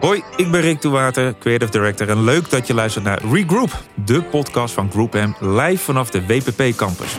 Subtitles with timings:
[0.00, 2.08] Hoi, ik ben Rick de Water, Creative Director.
[2.08, 6.26] En leuk dat je luistert naar Regroup, de podcast van Group M, live vanaf de
[6.26, 7.16] WPP Campus.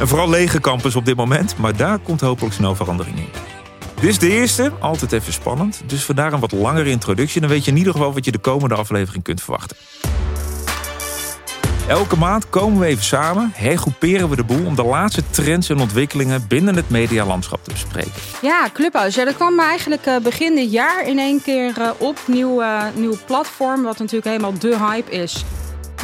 [0.00, 3.28] Een vooral lege campus op dit moment, maar daar komt hopelijk snel verandering in.
[3.94, 5.82] Dit is de eerste, altijd even spannend.
[5.86, 7.40] Dus vandaar een wat langere introductie.
[7.40, 9.76] Dan weet je in ieder geval wat je de komende aflevering kunt verwachten.
[11.88, 15.78] Elke maand komen we even samen, hergroeperen we de boel om de laatste trends en
[15.78, 18.12] ontwikkelingen binnen het medialandschap te bespreken.
[18.42, 19.18] Ja, Clubhouse.
[19.18, 22.18] Ja, dat kwam eigenlijk eh, begin dit jaar in één keer eh, op.
[22.26, 25.44] Nieuw, eh, nieuw platform, wat natuurlijk helemaal de hype is.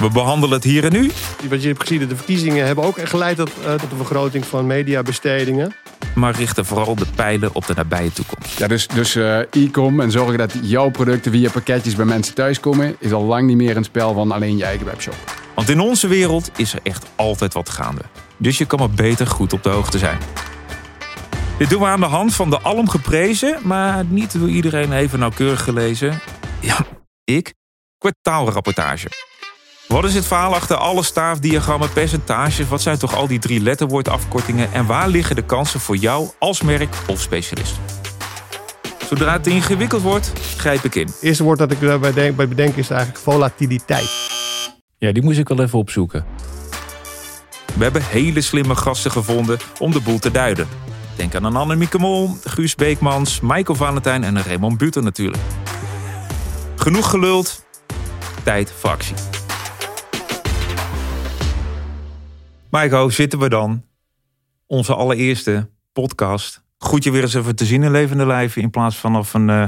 [0.00, 1.10] We behandelen het hier en nu,
[1.48, 4.66] Wat je hebt gezien, de verkiezingen hebben ook geleid tot, eh, tot een vergroting van
[4.66, 5.74] mediabestedingen.
[6.14, 8.58] maar richten vooral de pijlen op de nabije toekomst.
[8.58, 12.96] Ja, dus, dus eh, e-com en zorgen dat jouw producten via pakketjes bij mensen thuiskomen,
[12.98, 15.41] is al lang niet meer een spel van alleen je eigen webshop.
[15.54, 18.02] Want in onze wereld is er echt altijd wat gaande.
[18.36, 20.18] Dus je kan maar beter goed op de hoogte zijn.
[21.58, 25.18] Dit doen we aan de hand van de alom geprezen, maar niet door iedereen even
[25.18, 26.20] nauwkeurig gelezen.
[26.60, 26.76] Ja,
[27.24, 27.54] ik.
[27.98, 29.08] Kwartaalrapportage.
[29.88, 32.68] Wat is het verhaal achter alle staafdiagrammen, percentages?
[32.68, 34.72] Wat zijn toch al die drie letterwoordafkortingen?
[34.72, 37.74] En waar liggen de kansen voor jou als merk of specialist?
[39.08, 41.06] Zodra het ingewikkeld wordt, grijp ik in.
[41.06, 44.31] Het eerste woord dat ik daarbij bij bedenk is eigenlijk volatiliteit.
[45.02, 46.24] Ja, die moest ik wel even opzoeken.
[47.74, 50.68] We hebben hele slimme gasten gevonden om de boel te duiden.
[51.16, 55.42] Denk aan een Annemieke Mol, Guus Beekmans, Michael Valentijn en Raymond Buter natuurlijk.
[56.76, 57.66] Genoeg geluld,
[58.42, 59.14] tijd voor actie.
[62.70, 63.84] Michael, zitten we dan?
[64.66, 66.62] Onze allereerste podcast.
[66.78, 69.50] Goed je weer eens even te zien in levende lijven in plaats van vanaf een,
[69.50, 69.66] eh,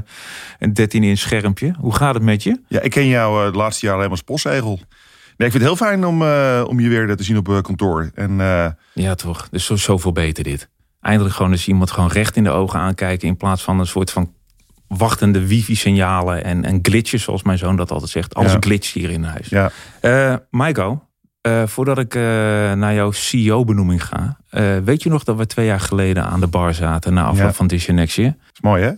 [0.58, 1.74] een 13-inch schermpje.
[1.78, 2.60] Hoe gaat het met je?
[2.68, 4.80] Ja, ik ken jou eh, het laatste jaar alleen maar als postzegel.
[5.36, 7.60] Nee, ik vind het heel fijn om, eh, om je weer te zien op eh,
[7.60, 8.10] kantoor.
[8.14, 9.48] En eh, Ja, toch.
[9.48, 10.68] Dus zo, zoveel beter dit.
[11.00, 13.28] Eindelijk gewoon eens iemand gewoon recht in de ogen aankijken...
[13.28, 14.32] in plaats van een soort van
[14.88, 17.22] wachtende wifi-signalen en, en glitches...
[17.22, 18.34] zoals mijn zoon dat altijd zegt.
[18.34, 18.58] Alles Ja.
[18.60, 19.48] glitch hier in huis.
[19.48, 19.70] ja,
[20.50, 21.02] Maiko,
[21.64, 22.14] voordat ik
[22.74, 24.38] naar jouw CEO-benoeming ga...
[24.84, 27.14] weet je nog dat we twee jaar geleden aan de bar zaten...
[27.14, 27.52] na afloop Ja.
[27.52, 28.34] van Year Next Year?
[28.52, 28.90] is mooi hè?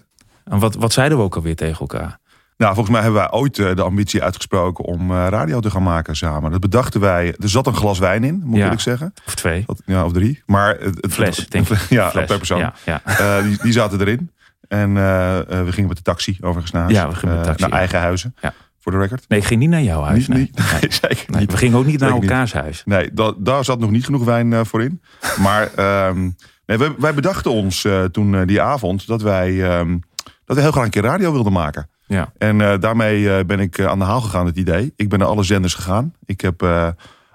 [0.45, 2.19] En wat, wat zeiden we ook alweer tegen elkaar?
[2.57, 5.83] Nou, volgens mij hebben wij ooit eh, de ambitie uitgesproken om eh, radio te gaan
[5.83, 6.51] maken samen.
[6.51, 7.35] Dat bedachten wij.
[7.39, 8.79] Er zat een glas wijn in, moet ik Ja.
[8.79, 9.13] zeggen.
[9.27, 9.63] Of twee?
[9.67, 10.43] Dat- ja, of drie.
[10.47, 11.79] Maar het, het Fles, denk ik.
[11.89, 12.27] Ja, Fles.
[12.27, 12.59] per persoon.
[12.59, 13.01] Ja, ja.
[13.05, 14.31] Eh, die, die zaten erin.
[14.69, 16.95] En we gingen met de taxi overigens naar huis.
[16.97, 18.35] Ja, we gingen met de taxi, naar eigen huizen.
[18.41, 18.53] Ja.
[18.79, 19.25] Voor de record.
[19.29, 20.19] Nee, ik ging niet naar jouw huis.
[20.19, 20.39] Niet, nee.
[20.39, 21.51] niet, nee, zeker niet.
[21.51, 22.31] we gingen ook niet naar Zeker niet.
[22.31, 22.83] elkaars huis.
[22.85, 25.03] Nee, da- daar zat nog niet genoeg wijn voor in.
[25.43, 26.31] Maar ehm,
[26.67, 29.99] nee, wij, wij bedachten ons toen die avond dat wij, ehm,
[30.45, 31.89] dat we heel graag een keer radio wilden maken.
[32.07, 32.33] Ja.
[32.39, 34.93] En eh, daarmee eh, ben ik eh, aan de haal gegaan, het idee.
[34.97, 36.13] Ik ben naar alle zenders gegaan.
[36.25, 36.67] Ik heb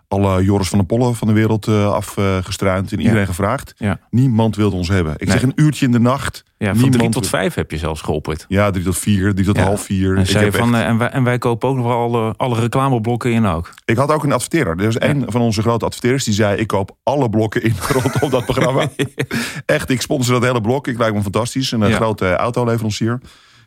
[0.07, 3.73] alle Joris van der Pollen van de wereld afgestruind en iedereen gevraagd.
[3.77, 3.99] Ja.
[4.09, 5.13] Niemand wilde ons hebben.
[5.17, 5.31] Ik Nee.
[5.31, 6.43] zeg een uurtje in de nacht.
[6.57, 8.45] Ja, van drie tot vijf heb je zelfs geopperd.
[8.47, 9.63] Ja, drie tot vier, drie tot Ja.
[9.63, 10.15] half vier.
[10.15, 12.59] En, Ik, zei van, echt- en, wij, en wij kopen ook nog wel alle, alle
[12.59, 13.73] reclameblokken in ook.
[13.85, 14.79] ik had ook een adverteerder.
[14.79, 18.29] Er is een van onze grote adverteerders die zei: Ik koop alle blokken in rondom
[18.29, 18.87] dat programma.
[19.65, 20.87] Echt, ik sponsor dat hele blok.
[20.87, 21.71] Ik lijkt me fantastisch.
[21.71, 23.19] Een grote autoleverancier.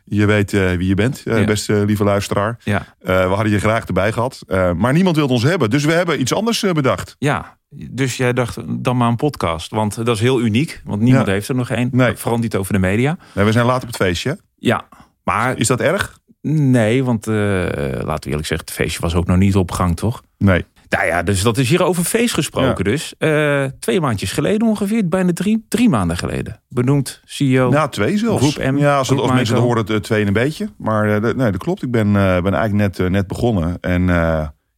[0.07, 1.45] Je weet eh, wie je bent, eh, Ja.
[1.45, 2.57] beste lieve luisteraar.
[2.63, 2.95] Ja.
[2.99, 4.41] Eh, we hadden je graag erbij gehad.
[4.47, 5.69] Eh, maar niemand wilde ons hebben.
[5.69, 7.15] Dus we hebben iets anders eh, bedacht.
[7.19, 9.71] ja, dus jij dacht dan maar een podcast.
[9.71, 10.81] Want dat is heel uniek.
[10.83, 11.31] Want niemand Ja.
[11.33, 11.89] heeft er nog één.
[11.91, 12.15] Nee.
[12.15, 13.17] Vooral niet over de media.
[13.33, 14.39] Nee, we zijn laat op het feestje.
[14.55, 14.87] Ja,
[15.23, 16.19] maar Is dat erg?
[16.41, 19.95] nee, want eh, laten we eerlijk zeggen, het feestje was ook nog niet op gang,
[19.95, 20.21] toch?
[20.37, 20.65] Nee.
[20.89, 23.13] Nou ja, dus dat is hier over feest gesproken dus.
[23.17, 26.61] Eh, twee maandjes geleden ongeveer, bijna drie, drie maanden geleden.
[26.69, 27.69] Benoemd CEO.
[27.69, 28.53] Nou, twee zelfs.
[28.53, 30.69] Groep M, Ja, als, mensen het horen, het eh, twee en een beetje.
[30.77, 31.83] Maar eh, nee, dat klopt.
[31.83, 33.77] Ik ben, ben eigenlijk net, net begonnen.
[33.81, 34.05] En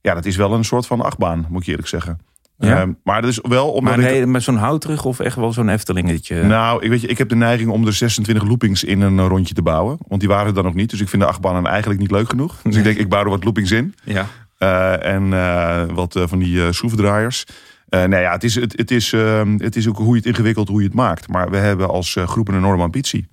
[0.02, 2.20] ja, dat is wel een soort van achtbaan, moet ik eerlijk zeggen.
[2.58, 2.82] Ja?
[2.82, 4.12] Eh, maar dat is wel omdat maar ik...
[4.12, 6.44] nee, met zo'n houtterug of echt wel zo'n Eftelingetje?
[6.44, 9.54] Nou, ik, weet je, ik heb de neiging om er 26 loopings in een rondje
[9.54, 9.98] te bouwen.
[10.08, 10.90] Want die waren er dan nog niet.
[10.90, 12.56] Dus ik vind de achtbanen eigenlijk niet leuk genoeg.
[12.64, 13.96] Dus ik denk, ik bouw er wat loopings in.
[14.04, 14.28] ja.
[14.58, 17.46] Eh, en eh, wat eh, van die schroevendraaiers.
[17.90, 20.68] Eh nee, ja, het, is, het, is, ehm, het is ook hoe je het ingewikkeld,
[20.68, 21.28] hoe je het maakt.
[21.28, 23.28] Maar we hebben als groep een enorme ambitie.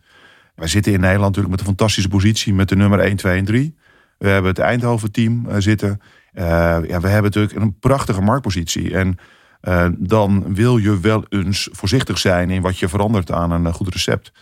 [0.54, 2.54] Wij zitten in Nederland natuurlijk met een fantastische positie.
[2.54, 3.76] Met de nummer 1, 2 en 3.
[4.18, 6.00] We hebben het Eindhoven-team zitten.
[6.32, 8.94] Ja, we hebben natuurlijk een prachtige marktpositie.
[8.94, 9.18] En
[9.98, 14.32] dan wil je wel eens voorzichtig zijn in wat je verandert aan een goed recept.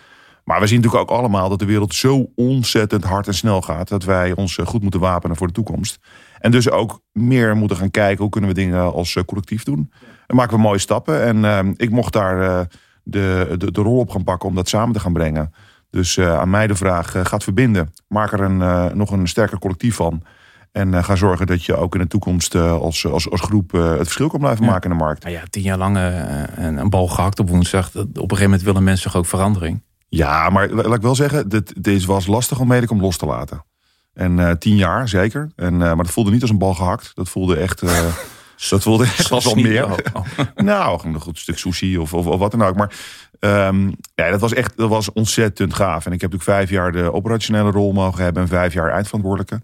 [0.44, 3.88] Maar we zien natuurlijk ook allemaal dat de wereld zo ontzettend hard en snel gaat.
[3.88, 5.98] Dat wij ons goed moeten wapenen voor de toekomst.
[6.42, 9.92] En dus ook meer moeten gaan kijken hoe kunnen we dingen als eh, collectief doen.
[10.26, 11.22] En maken we mooie stappen.
[11.22, 12.60] En eh, ik mocht daar eh,
[13.02, 15.52] de, de, de rol op gaan pakken om dat samen te gaan brengen.
[15.90, 17.92] Dus aan mij de vraag, gaat verbinden.
[18.08, 20.22] Maak er een, nog een sterker collectief van.
[20.72, 24.28] En ga zorgen dat je ook in de toekomst als, als, als groep het verschil
[24.28, 24.70] kan blijven Ja.
[24.70, 25.22] maken in de markt.
[25.22, 27.86] Nou ja, tien jaar lang een, een bal gehakt op woensdag.
[27.94, 29.82] Op een gegeven moment willen mensen toch ook verandering.
[30.08, 33.26] Ja, maar la- laat ik wel zeggen, dit, dit was lastig om Medicom los te
[33.26, 33.64] laten.
[34.14, 35.50] En eh, tien jaar, zeker.
[35.56, 37.10] En, eh, maar dat voelde niet als een bal gehakt.
[37.14, 37.82] Dat voelde echt...
[37.82, 38.14] eh,
[38.70, 39.84] dat voelde echt als wel meer.
[39.84, 40.24] Oh.
[40.54, 42.76] Nou, een goed stuk sushi of, of, of wat dan ook.
[42.76, 42.94] Maar
[43.38, 46.06] ehm, ja, dat was echt dat was ontzettend gaaf.
[46.06, 49.60] En ik heb natuurlijk vijf jaar de operationele rol mogen hebben en vijf jaar eindverantwoordelijke.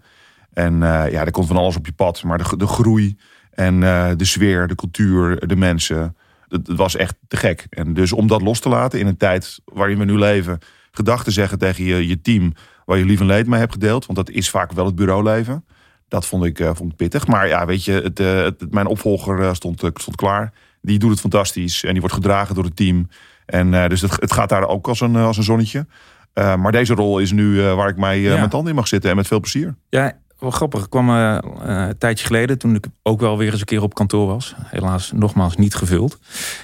[0.53, 2.23] En ja, er komt van alles op je pad.
[2.23, 3.17] Maar de, de groei
[3.51, 3.79] en
[4.17, 6.15] de sfeer, de cultuur, de mensen.
[6.47, 7.65] Het, het was echt te gek.
[7.69, 10.59] En dus om dat los te laten in een tijd waarin we nu leven.
[10.91, 12.53] Gedachten zeggen tegen je, je team
[12.89, 14.05] waar je lief en leed mee hebt gedeeld.
[14.05, 15.65] Want dat is vaak wel het bureauleven.
[16.07, 17.27] Dat vond ik, eh, vond ik pittig.
[17.27, 20.53] Maar ja, weet je, het, eh, het- mijn opvolger eh, stond, stond klaar.
[20.81, 21.83] Die doet het fantastisch.
[21.83, 23.09] En die wordt gedragen door het team.
[23.45, 25.85] En dus het, het gaat daar ook als een, als een zonnetje.
[26.33, 28.37] Maar deze rol is nu waar ik mij, Ja.
[28.37, 29.09] mijn tanden in mag zitten.
[29.09, 29.75] En met veel plezier.
[29.89, 30.83] Ja, wel grappig.
[30.83, 34.27] Ik kwam een tijdje geleden, toen ik ook wel weer eens een keer op kantoor
[34.27, 34.55] was.
[34.63, 36.19] Helaas nogmaals niet gevuld.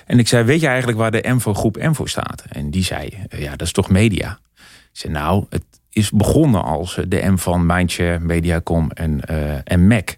[0.06, 2.44] En ik zei, weet je eigenlijk waar de MVO groep M voor staat?
[2.50, 4.39] En die zei, ja, dat is toch media?
[4.56, 5.63] Ik zei, nou, het
[5.95, 10.15] is begonnen als de M van Mindshare, Mediacom en, eh, en Mac.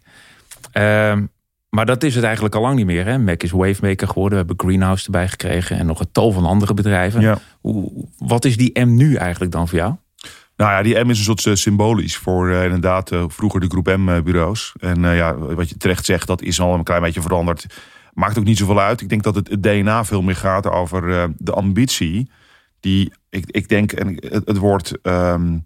[0.72, 1.26] Ehm,
[1.70, 3.06] maar dat is het eigenlijk al lang niet meer.
[3.06, 3.18] Hè?
[3.18, 4.40] Mac is Wavemaker geworden.
[4.40, 5.78] We hebben Greenhouse erbij gekregen.
[5.78, 7.22] En nog een tal van andere bedrijven.
[7.22, 7.38] Ja.
[7.62, 9.96] Hoe, wat is die M nu eigenlijk dan voor jou?
[10.56, 13.88] Nou ja, die M is een soort eh, symbolisch voor eh, inderdaad vroeger de groep
[13.98, 14.74] M-bureaus.
[14.80, 17.66] En ja, wat je terecht zegt, dat is al een klein beetje veranderd.
[18.14, 19.02] Maakt ook niet zoveel uit.
[19.02, 22.30] Ik denk dat het, het DNA veel meer gaat over de ambitie.
[22.80, 25.58] Die, ik, ik denk, en het, het wordt ehm,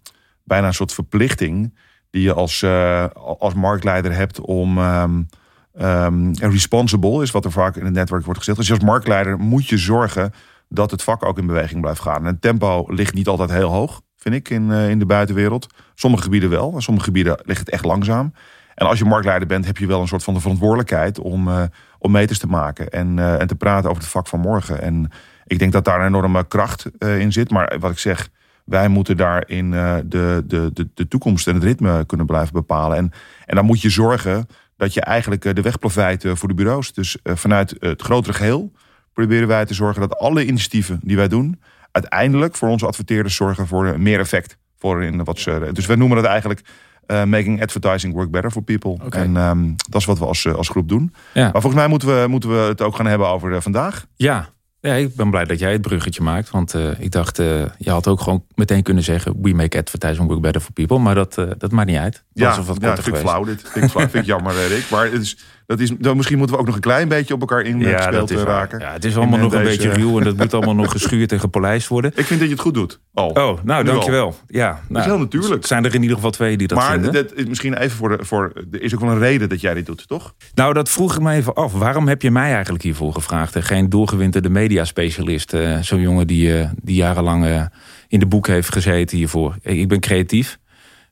[0.43, 1.77] bijna een soort verplichting.
[2.09, 4.77] Die je als, eh, als marktleider hebt om.
[4.77, 8.57] ehm, responsible is wat er vaak in het netwerk wordt gezegd.
[8.57, 10.33] Dus als marktleider moet je zorgen
[10.73, 12.19] dat het vak ook in beweging blijft gaan.
[12.19, 15.67] En het tempo ligt niet altijd heel hoog, vind ik, in, eh, in de buitenwereld.
[15.95, 18.33] Sommige gebieden wel, en sommige gebieden ligt het echt langzaam.
[18.75, 21.63] En als je marktleider bent, heb je wel een soort van de verantwoordelijkheid om, eh,
[21.99, 24.81] om meters te maken en, en te praten over het vak van morgen.
[24.81, 25.11] En
[25.51, 27.51] ik denk dat daar een enorme kracht eh, in zit.
[27.51, 28.29] Maar wat ik zeg,
[28.65, 32.97] wij moeten daarin eh, de, de, de, de toekomst en het ritme kunnen blijven bepalen.
[32.97, 33.11] En,
[33.45, 36.93] en dan moet je zorgen dat je eigenlijk eh, de weg profijt voor de bureaus.
[36.93, 38.71] Dus vanuit het grotere geheel
[39.13, 41.61] proberen wij te zorgen dat alle initiatieven die wij doen,
[41.91, 44.57] uiteindelijk voor onze adverteerders zorgen voor meer effect.
[44.77, 46.61] Voor in wat ze, dus wij noemen dat eigenlijk
[47.07, 48.97] making advertising work better for people.
[49.09, 51.13] En ehm, dat is wat we als, als groep doen.
[51.33, 51.41] Ja.
[51.41, 54.05] Maar volgens mij moeten we, moeten we het ook gaan hebben over vandaag.
[54.15, 54.49] Ja.
[54.81, 56.49] Ja, ik ben blij dat jij het bruggetje maakt.
[56.49, 59.41] Want eh, ik dacht, eh, je had ook gewoon meteen kunnen zeggen...
[59.41, 60.97] we make advertising work better for people.
[60.97, 62.23] Maar dat, eh, dat maakt niet uit.
[62.33, 63.61] Dat Ja, wat ja vind ik flauw dit.
[63.61, 64.89] Vind ik, flauw, vind ik jammer, Rick.
[64.89, 65.37] Maar het is,
[65.71, 68.37] dat is, dan misschien moeten we ook nog een klein beetje op elkaar ingespeeld is
[68.37, 68.79] eh, raken.
[68.79, 70.17] Ja, het is allemaal nog een beetje ruw.
[70.17, 72.11] En dat moet allemaal nog geschuurd en gepolijst worden.
[72.15, 72.99] Ik vind dat je het goed doet.
[73.13, 73.27] Al.
[73.29, 73.83] Oh, nou, Nu al.
[73.83, 74.35] dankjewel.
[74.47, 75.65] Ja, nou, heel natuurlijk.
[75.65, 77.13] Zijn er in ieder geval twee die dat maar vinden?
[77.13, 78.25] dat is misschien even voor de.
[78.25, 80.33] Voor, er is ook wel een reden dat jij dit doet, toch?
[80.55, 81.73] Nou, dat vroeg ik me even af.
[81.73, 83.55] Waarom heb je mij eigenlijk hiervoor gevraagd?
[83.55, 85.53] En geen doorgewinterde mediaspecialist.
[85.53, 87.69] eh, Zo'n jongen die, eh, die jarenlang
[88.07, 89.55] in de boek heeft gezeten hiervoor.
[89.61, 90.57] Ik ben creatief.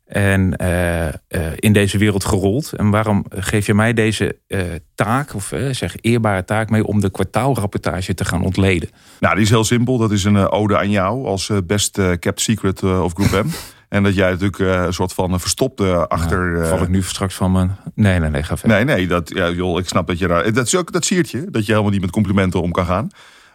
[0.09, 1.13] En eh, eh,
[1.55, 2.73] in deze wereld gerold.
[2.73, 4.61] En waarom geef je mij deze eh,
[4.95, 8.89] taak, of zeg eerbare taak mee, om de kwartaalrapportage te gaan ontleden?
[9.19, 9.97] Nou, die is heel simpel.
[9.97, 13.49] Dat is een ode aan jou als best kept secret of Group M.
[13.95, 16.61] en dat jij natuurlijk een soort van verstopte achter.
[16.61, 17.77] eh, Val ik nu straks van mijn.
[17.95, 18.85] Nee, nee, nee, ga verder.
[18.85, 20.53] Nee, nee, dat, ja, joh, ik snap dat je daar.
[20.53, 23.09] Dat is ook dat siertje, dat je helemaal niet met complimenten om kan gaan.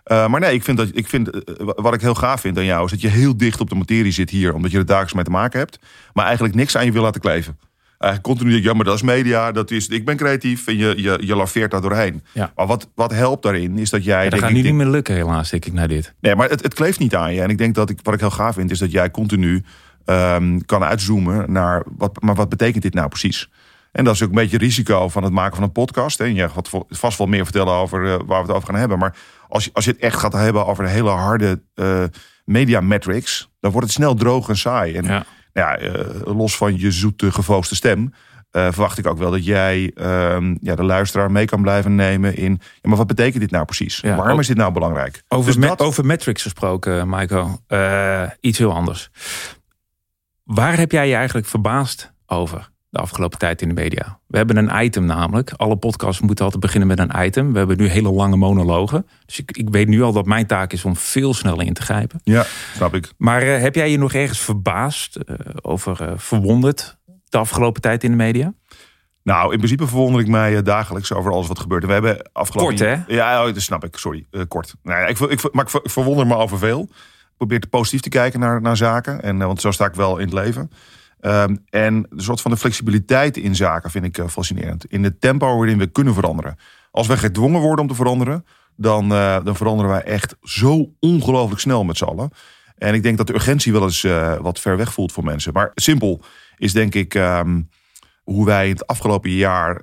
[0.05, 2.65] Eh, maar nee, ik vind dat ik vind, eh, wat ik heel gaaf vind aan
[2.65, 5.15] jou is dat je heel dicht op de materie zit hier, omdat je er dagelijks
[5.15, 5.79] mee te maken hebt,
[6.13, 7.59] maar eigenlijk niks aan je wil laten kleven.
[7.99, 11.19] Eigenlijk continu ja, maar dat is media, dat is, ik ben creatief en je, je,
[11.21, 12.23] je laveert daar doorheen.
[12.33, 12.53] Ja.
[12.57, 14.25] Maar wat, wat helpt daarin is dat jij.
[14.25, 16.15] Ja, dat gaat nu niet meer lukken, helaas, denk ik, naar dit.
[16.21, 17.43] Nee, maar het, het kleeft niet aan je.
[17.43, 19.63] En ik denk dat ik, wat ik heel gaaf vind, is dat jij continu
[20.05, 23.49] ehm, kan uitzoomen naar wat, maar wat betekent dit nou precies?
[23.95, 26.19] En dat is ook een beetje het risico van het maken van een podcast.
[26.19, 26.25] hè.
[26.25, 28.99] En je gaat vast wel meer vertellen over eh, waar we het over gaan hebben.
[28.99, 29.17] Maar
[29.55, 32.05] als je, als je het echt gaat hebben over de hele harde eh,
[32.45, 34.95] media metrics, dan wordt het snel droog en saai.
[34.97, 35.25] En Ja.
[35.53, 38.13] ja, eh, los van je zoete gevoosde stem.
[38.51, 42.37] eh, verwacht ik ook wel dat jij ehm, ja, de luisteraar mee kan blijven nemen
[42.37, 42.61] in.
[42.81, 43.97] Ja, maar wat betekent dit nou precies?
[44.01, 45.23] Ja, Waarom is dit nou belangrijk?
[45.29, 47.61] Over, Dus me- dat- over metrics gesproken, Michael.
[48.41, 49.11] Iets heel anders.
[50.45, 54.19] Waar heb jij je eigenlijk verbaasd over de afgelopen tijd in de media?
[54.27, 55.53] We hebben een item namelijk.
[55.57, 57.53] Alle podcasts moeten altijd beginnen met een item.
[57.53, 59.07] We hebben nu hele lange monologen.
[59.27, 61.83] Dus ik, ik weet nu al dat mijn taak is om veel sneller in te
[61.83, 62.21] grijpen.
[62.25, 63.13] Ja, snap ik.
[63.17, 66.99] Maar eh, heb jij je nog ergens verbaasd, eh, over eh, verwonderd
[67.29, 68.55] de afgelopen tijd in de media?
[69.23, 71.87] Nou, in principe verwonder ik mij dagelijks over alles wat gebeurt.
[71.87, 72.77] We hebben afgelopen...
[72.77, 73.15] Kort, hè?
[73.15, 73.97] Ja, oh, dat snap ik.
[73.97, 74.75] Sorry, kort.
[74.83, 76.81] Nou, ja, ik, ik, maar ik, ver- ik verwonder me over veel.
[76.81, 79.23] Ik probeer te positief te kijken naar, naar zaken.
[79.23, 80.71] En, want zo sta ik wel in het leven.
[81.25, 84.85] Ehm, en de soort van de flexibiliteit in zaken vind ik eh, fascinerend.
[84.85, 86.57] In het tempo waarin we kunnen veranderen.
[86.91, 88.45] Als we gedwongen worden om te veranderen...
[88.77, 92.31] dan, eh, dan veranderen wij echt zo ongelooflijk snel met z'n allen.
[92.79, 95.53] En ik denk dat de urgentie wel eens eh, wat ver weg voelt voor mensen.
[95.53, 96.21] Maar simpel,
[96.57, 97.61] is denk ik ehm,
[98.23, 99.83] hoe wij het afgelopen jaar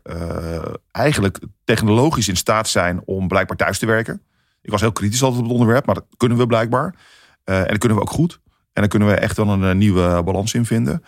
[0.92, 4.22] eigenlijk technologisch in staat zijn om blijkbaar thuis te werken.
[4.62, 6.96] Ik was heel kritisch altijd op het onderwerp, maar dat kunnen we blijkbaar.
[7.44, 8.40] En dat kunnen we ook goed.
[8.74, 11.04] En daar kunnen we echt wel een nieuwe balans in vinden.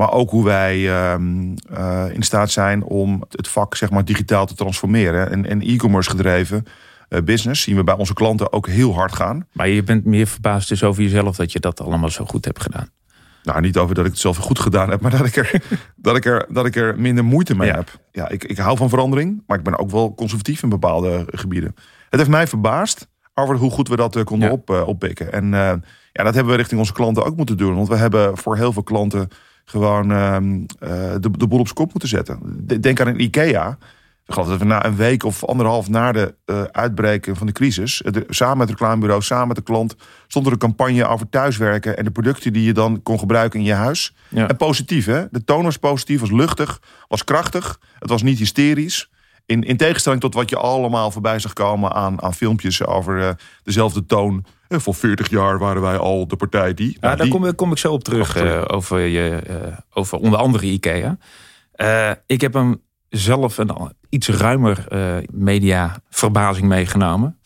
[0.00, 4.46] Maar ook hoe wij um, uh, in staat zijn om het vak zeg maar, digitaal
[4.46, 5.30] te transformeren.
[5.30, 6.64] En, en e-commerce gedreven
[7.08, 9.46] uh, business zien we bij onze klanten ook heel hard gaan.
[9.52, 12.62] Maar je bent meer verbaasd dus over jezelf dat je dat allemaal zo goed hebt
[12.62, 12.88] gedaan.
[13.42, 15.62] Nou, niet over dat ik het zelf goed gedaan heb, maar dat ik er,
[15.96, 17.74] dat ik er, dat ik er minder moeite mee Ja.
[17.74, 18.00] heb.
[18.12, 21.74] Ja, ik, ik hou van verandering, maar ik ben ook wel conservatief in bepaalde gebieden.
[22.08, 24.54] Het heeft mij verbaasd over hoe goed we dat eh, konden Ja.
[24.54, 25.32] op, eh, oppikken.
[25.32, 25.72] En eh,
[26.12, 27.74] ja, dat hebben we richting onze klanten ook moeten doen.
[27.74, 29.28] Want we hebben voor heel veel klanten
[29.70, 32.38] gewoon ehm, eh, de, de boel op zijn kop moeten zetten.
[32.66, 33.78] De- Denk aan een IKEA.
[34.26, 37.52] Ik geloof dat we na een week of anderhalf na de eh, uitbreken van de
[37.52, 39.96] crisis, de- samen met het reclamebureau, samen met de klant,
[40.26, 43.64] stond er een campagne over thuiswerken en de producten die je dan kon gebruiken in
[43.66, 44.14] je huis.
[44.28, 44.48] Ja.
[44.48, 45.24] En positief, hè?
[45.30, 47.80] De toon was positief, was luchtig, was krachtig.
[47.98, 49.10] Het was niet hysterisch.
[49.46, 53.30] In, in tegenstelling tot wat je allemaal voorbij zag komen aan, aan filmpjes over eh,
[53.62, 54.44] dezelfde toon.
[54.70, 56.86] Eh, voor 40 jaar waren wij al de partij die.
[56.88, 59.76] Ja, Nou, daar die- kom, ik- kom ik zo op terug, eh, over, je, eh,
[59.92, 61.18] over onder andere IKEA.
[61.72, 63.70] Eh, ik heb hem zelf een
[64.08, 64.86] iets ruimer
[65.32, 67.38] media verbazing meegenomen.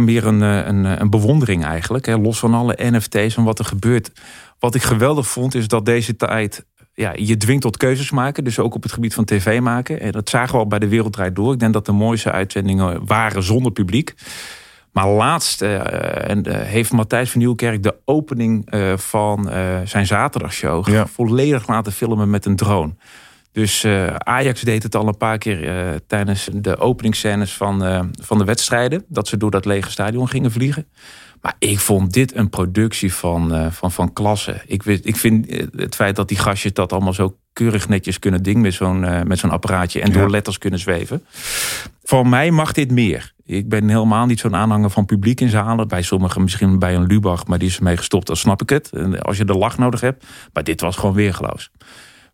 [0.00, 2.06] Meer een, een, een bewondering eigenlijk.
[2.06, 4.10] Hè, los van alle NFT's en wat er gebeurt.
[4.58, 8.44] Wat ik geweldig vond is dat deze tijd ja, je dwingt tot keuzes maken.
[8.44, 10.00] Dus ook op het gebied van tv maken.
[10.00, 11.52] En dat zagen we al bij de Wereld Draait Door.
[11.52, 14.14] Ik denk dat de mooiste uitzendingen waren zonder publiek.
[14.92, 19.50] Maar laatst eh, en, eh, heeft Matthijs van Nieuwkerk de opening eh, van
[19.84, 21.06] zijn zaterdagshow Ja.
[21.06, 22.94] volledig laten filmen met een drone.
[23.52, 23.86] Dus
[24.18, 29.04] Ajax deed het al een paar keer tijdens de openingsscènes van, van de wedstrijden.
[29.08, 30.86] Dat ze door dat lege stadion gingen vliegen.
[31.40, 34.62] Maar ik vond dit een productie van, van, van klasse.
[34.66, 38.60] Ik, ik vind het feit dat die gastjes dat allemaal zo keurig netjes kunnen dingen
[38.60, 40.18] met zo'n met zo'n apparaatje en Ja.
[40.18, 41.24] door letters kunnen zweven.
[42.12, 43.32] Voor mij mag dit meer.
[43.44, 45.88] Ik ben helemaal niet zo'n aanhanger van publiek in zalen.
[45.88, 48.90] Bij sommigen misschien bij een Lubach, maar die is ermee gestopt, dan snap ik het.
[49.22, 50.26] Als je de lach nodig hebt.
[50.52, 51.70] Maar dit was gewoon weergeloos.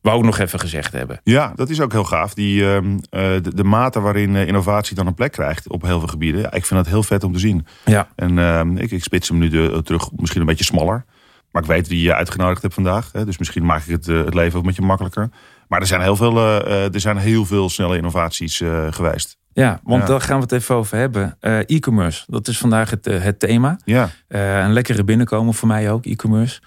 [0.01, 1.21] Wou ik nog even gezegd hebben.
[1.25, 2.35] Ja, dat is ook heel gaaf.
[2.35, 5.99] Die, ehm, eh, de, de mate waarin eh, innovatie dan een plek krijgt op heel
[5.99, 6.41] veel gebieden.
[6.41, 7.67] Ja, ik vind dat heel vet om te zien.
[7.85, 8.09] Ja.
[8.15, 11.05] En ehm, ik, ik spits hem nu de, terug, misschien een beetje smaller.
[11.51, 13.13] Maar ik weet wie je uitgenodigd hebt vandaag.
[13.13, 15.31] Hè, dus misschien maak ik het, eh, het leven ook met je makkelijker.
[15.69, 19.37] Maar er zijn heel veel, eh, eh, er zijn heel veel snelle innovaties eh, geweest.
[19.53, 20.09] Ja, want Ja.
[20.09, 21.37] daar gaan we het even over hebben.
[21.67, 23.79] E-commerce, dat is vandaag het, het thema.
[23.85, 24.09] Ja.
[24.29, 26.61] Een lekkere binnenkomen voor mij ook, e-commerce.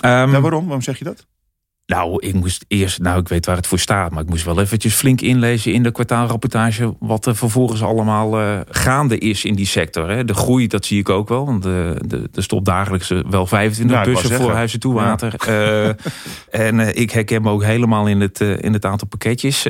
[0.00, 0.62] Ehm, ja, waarom?
[0.64, 1.26] Waarom zeg je dat?
[1.86, 4.60] Nou, ik moest eerst, nou ik weet waar het voor staat, maar ik moest wel
[4.60, 9.66] eventjes flink inlezen in de kwartaalrapportage wat er vervolgens allemaal eh, gaande is in die
[9.66, 10.10] sector.
[10.10, 10.24] Hè.
[10.24, 11.70] De groei, dat zie ik ook wel, want eh,
[12.06, 14.52] de, er stopt dagelijks eh, wel 25 Nou, bussen voor.
[14.52, 15.34] Huizen Toewater.
[15.34, 15.88] Eh,
[16.66, 19.62] en eh, ik herken me ook helemaal in het, in het aantal pakketjes,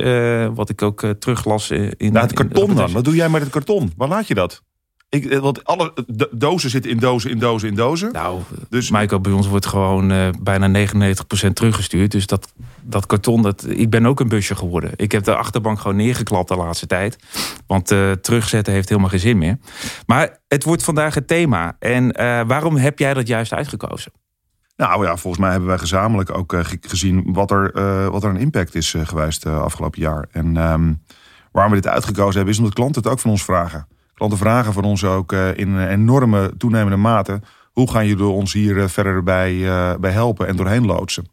[0.53, 2.91] wat ik ook teruglas in Nou, het in de karton dan.
[2.91, 3.93] Wat doe jij met het karton?
[3.97, 4.63] Waar laat je dat?
[5.09, 5.93] Ik, eh, want alle
[6.31, 8.11] dozen zitten in dozen, in dozen, in dozen.
[8.11, 12.11] Nou, Dus Michael, bij ons wordt gewoon eh, bijna 99% teruggestuurd.
[12.11, 14.91] Dus dat, dat karton, dat, ik ben ook een busje geworden.
[14.95, 17.17] Ik heb de achterbank gewoon neergeklapt de laatste tijd.
[17.67, 19.57] Want eh, terugzetten heeft helemaal geen zin meer.
[20.05, 21.75] Maar het wordt vandaag het thema.
[21.79, 22.11] En
[22.47, 24.11] waarom heb jij dat juist uitgekozen?
[24.75, 27.71] Nou ja, volgens mij hebben wij gezamenlijk ook ge- gezien wat er,
[28.11, 30.27] wat er een impact is geweest afgelopen jaar.
[30.31, 30.93] En ehm,
[31.51, 33.87] waarom we dit uitgekozen hebben, is omdat klanten het ook van ons vragen.
[34.17, 37.41] Klanten vragen van ons ook eh, in een enorme toenemende mate.
[37.71, 41.29] Hoe gaan jullie ons hier eh, verder bij, eh, bij helpen en doorheen loodsen?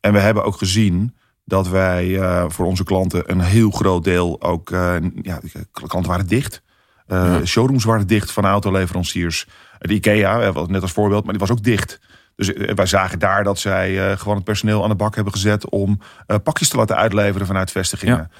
[0.00, 4.42] En we hebben ook gezien dat wij eh, voor onze klanten een heel groot deel
[4.42, 4.70] ook...
[4.70, 5.40] eh, ja,
[5.72, 6.62] klanten waren dicht.
[7.06, 9.46] Eh, Showrooms waren dicht van autoleveranciers.
[9.78, 12.00] De IKEA, eh, net als voorbeeld, maar die was ook dicht.
[12.36, 15.32] Dus eh, wij zagen daar dat zij eh, gewoon het personeel aan de bak hebben
[15.32, 15.70] gezet...
[15.70, 18.30] om eh, pakjes te laten uitleveren vanuit vestigingen.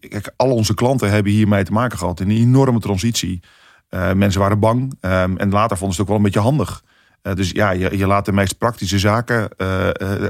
[0.00, 2.20] Kijk, al onze klanten hebben hiermee te maken gehad.
[2.20, 3.40] in Een enorme transitie.
[3.88, 4.94] Eh, mensen waren bang.
[5.00, 6.82] ehm, en later vonden ze het ook wel een beetje handig.
[7.22, 9.48] Eh, dus ja, je, je laat de meest praktische zaken.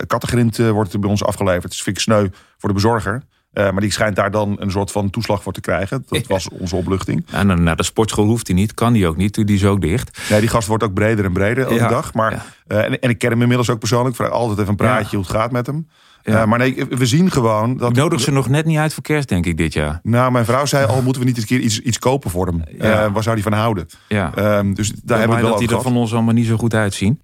[0.06, 1.62] kattegrind eh, wordt bij ons afgeleverd.
[1.62, 2.28] Het is vind ik sneu
[2.58, 3.22] voor de bezorger.
[3.52, 6.04] Eh, maar die schijnt daar dan een soort van toeslag voor te krijgen.
[6.08, 7.26] Dat was onze opluchting.
[7.32, 9.80] En dan naar de sportschool hoeft hij niet, kan die ook niet, die is ook
[9.80, 10.18] dicht.
[10.30, 12.14] Nee, die gast wordt ook breder en breder elke Ja, dag.
[12.14, 12.44] Maar, ja.
[12.66, 14.10] eh, en, en ik ken hem inmiddels ook persoonlijk.
[14.10, 15.16] Ik vraag altijd even een praatje Ja.
[15.16, 15.88] hoe het gaat met hem.
[16.22, 16.40] Ja.
[16.40, 17.90] Eh, maar nee, we zien gewoon dat...
[17.90, 20.00] Ik nodig ze nog net niet uit voor kerst, denk ik, dit jaar.
[20.02, 22.46] Nou, mijn vrouw zei al, moeten we niet eens een keer iets, iets kopen voor
[22.46, 22.62] hem?
[22.78, 23.10] Ja.
[23.12, 23.86] Waar zou hij van houden?
[24.08, 24.32] Ja.
[24.34, 26.56] Ehm, dus daar hebben we het wel dat die er van ons allemaal niet zo
[26.56, 27.20] goed uitzien.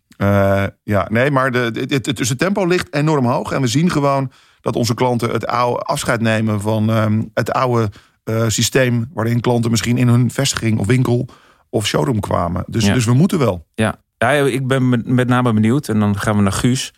[0.85, 3.53] Ja, nee, maar de, het- dus het tempo ligt enorm hoog.
[3.53, 4.31] En we zien gewoon
[4.61, 7.91] dat onze klanten het oude afscheid nemen van ehm, het oude
[8.25, 9.11] eh, systeem...
[9.15, 11.29] waarin klanten misschien in hun vestiging of winkel
[11.71, 12.65] of showroom kwamen.
[12.67, 12.95] Dus, Ja.
[12.95, 13.67] dus we moeten wel.
[13.75, 15.89] Ja, ja ik ben met, name benieuwd.
[15.89, 16.93] En dan gaan we naar Guus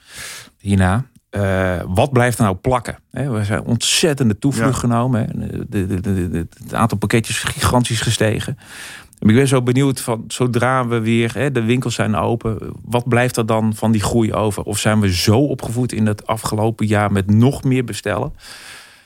[0.58, 1.04] hierna.
[1.30, 2.98] eh, wat blijft er nou plakken?
[3.10, 4.78] We zijn ontzettende toevlucht Ja.
[4.78, 5.20] genomen.
[5.20, 5.26] Hè.
[5.68, 8.58] De, de, de, de- het aantal pakketjes is gigantisch gestegen.
[9.20, 13.36] Ik ben zo benieuwd van zodra we weer, hè, de winkels zijn open, wat blijft
[13.36, 14.62] er dan van die groei over?
[14.62, 18.32] Of zijn we zo opgevoed in het afgelopen jaar met nog meer bestellen?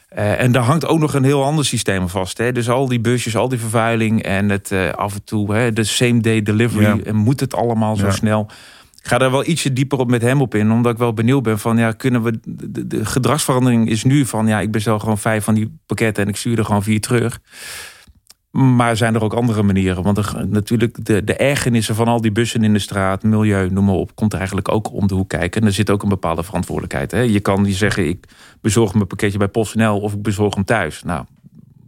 [0.09, 2.39] Eh, en daar hangt ook nog een heel ander systeem vast.
[2.39, 2.53] Hè?
[2.53, 5.85] Dus al die busjes, al die vervuiling en het eh, af en toe hè, de
[5.85, 6.85] same day delivery.
[6.85, 6.97] Ja.
[7.05, 8.13] En moet het allemaal zo Ja.
[8.13, 8.47] snel?
[9.03, 11.43] Ik ga daar wel ietsje dieper op met hem op in, omdat ik wel benieuwd
[11.43, 12.41] ben van ja, kunnen we.
[12.45, 16.29] De- de gedragsverandering is nu van ja, ik bestel gewoon vijf van die pakketten en
[16.29, 17.41] ik stuur er gewoon vier terug.
[18.55, 20.03] Maar zijn er ook andere manieren?
[20.03, 23.85] Want er, natuurlijk, de, de ergernissen van al die bussen in de straat, milieu, noem
[23.85, 25.61] maar op, komt er eigenlijk ook om de hoek kijken.
[25.61, 27.11] En er zit ook een bepaalde verantwoordelijkheid.
[27.11, 27.21] Hè?
[27.21, 28.27] Je kan niet zeggen, ik
[28.61, 31.03] bezorg mijn pakketje bij PostNL of ik bezorg hem thuis.
[31.03, 31.25] Nou,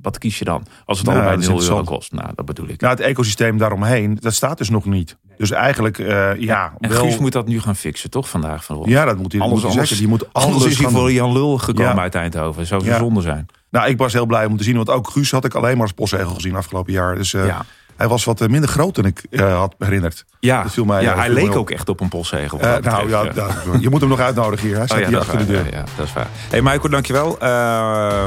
[0.02, 0.66] wat kies je dan?
[0.84, 2.12] Als het Nou, allebei dat is 0 euro kost.
[2.12, 2.80] Nou, dat bedoel ik.
[2.80, 5.16] Nou, het ecosysteem daaromheen, dat staat dus nog niet.
[5.38, 8.28] Dus eigenlijk, eh, ja, en wel, Guus moet dat nu gaan fixen, toch?
[8.28, 9.96] Vandaag van ja, dat moet hij, Anders- moet hij anders- zeggen.
[9.98, 11.12] Die moet Anders alles is hij voor.
[11.12, 12.00] Jan Lul gekomen Ja.
[12.00, 12.66] uit Eindhoven.
[12.66, 12.98] Zou zo Ja.
[12.98, 13.46] zonde zijn.
[13.70, 15.82] Nou, ik was heel blij om te zien, want ook Guus had ik alleen maar
[15.86, 17.14] als postzegel gezien afgelopen jaar.
[17.14, 17.64] Dus eh, ja.
[17.96, 20.24] hij was wat eh, minder groot dan ik eh, had herinnerd.
[20.40, 21.56] Ja, Dat viel mij, ja hij leek op.
[21.56, 22.60] ook echt op een postzegel.
[22.60, 24.76] Eh, nou ja, betreft, ja, je moet hem nog uitnodigen hier.
[24.76, 25.64] Hij staat Oh ja, hier achter de deur.
[25.64, 26.28] Ja, ja, dat is waar.
[26.50, 27.38] hey, Michael, dankjewel.
[27.38, 28.24] Eh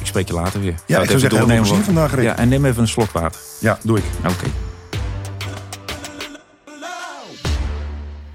[0.00, 0.74] ik spreek je later weer.
[0.86, 2.24] Ja, ik zou zeggen, heel veel vandaag, Rick.
[2.24, 3.40] Ja, en neem even een slok water.
[3.60, 4.04] Ja, doe ik.
[4.24, 4.44] Oké.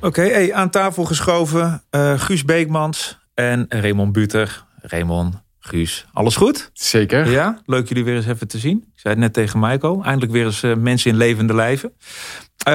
[0.02, 1.84] Oké, hey, aan tafel geschoven.
[1.90, 4.66] eh, Guus Beekmans en Raymond Buter.
[4.82, 5.36] Raymond,
[5.68, 6.70] Guus, alles goed?
[6.74, 7.32] Zeker.
[7.32, 8.78] Ja, leuk jullie weer eens even te zien.
[8.78, 10.04] Ik zei het net tegen Michael.
[10.04, 11.94] Eindelijk weer eens eh, mensen in levende lijven.
[12.58, 12.74] Eh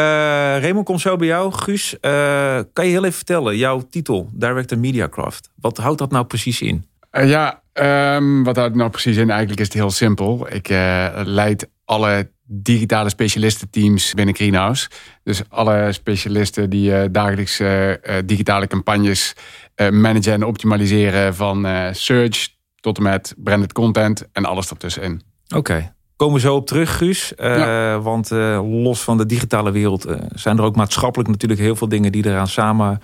[0.61, 1.53] Raymond, kom zo bij jou.
[1.53, 5.51] Guus, eh, kan je heel even vertellen, jouw titel, Director Mediacraft.
[5.61, 6.85] Wat houdt dat nou precies in?
[7.11, 9.31] Eh, ja, ehm, wat houdt het nou precies in?
[9.31, 10.47] Eigenlijk is het heel simpel.
[10.53, 14.89] Ik eh, leid alle digitale specialistenteams binnen Greenhouse.
[15.25, 19.35] Dus alle specialisten die eh, dagelijks eh, eh, digitale campagnes
[19.75, 22.49] eh, managen en optimaliseren van eh, search
[22.83, 25.23] tot en met branded content en alles ertussenin.
[25.55, 25.95] Oké.
[26.17, 27.35] Komen we zo op terug, Guus.
[27.35, 31.77] Eh, Want eh, los van de digitale wereld eh, zijn er ook maatschappelijk natuurlijk heel
[31.77, 33.01] veel dingen die eraan samen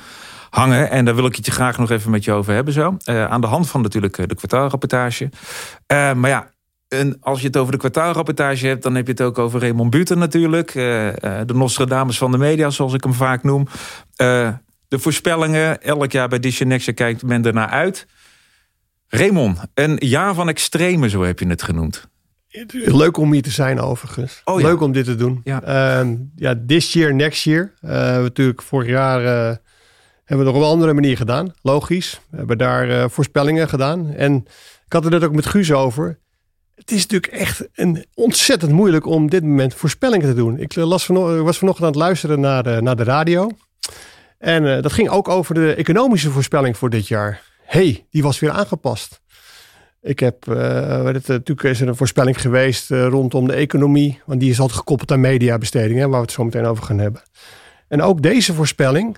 [0.50, 0.90] hangen.
[0.90, 2.96] En daar wil ik het je graag nog even met je over hebben zo.
[3.04, 5.30] Aan de hand van natuurlijk de kwartaalrapportage.
[5.86, 6.50] Maar ja,
[6.88, 9.90] en als je het over de kwartaalrapportage hebt, dan heb je het ook over Raymond
[9.90, 10.72] Buter natuurlijk.
[10.72, 13.66] De Nostradamus van de media, zoals ik hem vaak noem.
[14.88, 18.06] De voorspellingen, elk jaar bij Disney Next kijkt men ernaar uit.
[19.08, 22.08] Raymond, een jaar van extreme, zo heb je het genoemd.
[22.72, 24.40] Leuk om hier te zijn overigens.
[24.44, 24.66] Oh ja.
[24.66, 25.40] Leuk om dit te doen.
[25.44, 25.62] Ja.
[25.62, 27.72] Ehm, ja, this year, next year.
[27.80, 29.56] We hebben natuurlijk vorig jaar eh,
[30.24, 31.52] hebben we het op een andere manier gedaan.
[31.62, 32.20] Logisch.
[32.30, 34.14] We hebben daar eh, voorspellingen gedaan.
[34.14, 34.34] En
[34.86, 36.18] ik had het net ook met Guus over.
[36.74, 40.58] Het is natuurlijk echt een ontzettend moeilijk om dit moment voorspellingen te doen.
[40.58, 43.50] Ik las vano- ik was vanochtend aan het luisteren naar de, naar de radio.
[44.38, 47.40] En dat ging ook over de economische voorspelling voor dit jaar.
[47.68, 49.20] Hey, die was weer aangepast.
[50.00, 54.20] Ik heb, eh, eh, natuurlijk is er een voorspelling geweest eh, rondom de economie.
[54.26, 57.22] Want die is altijd gekoppeld aan mediabestedingen, waar we het zo meteen over gaan hebben.
[57.88, 59.16] En ook deze voorspelling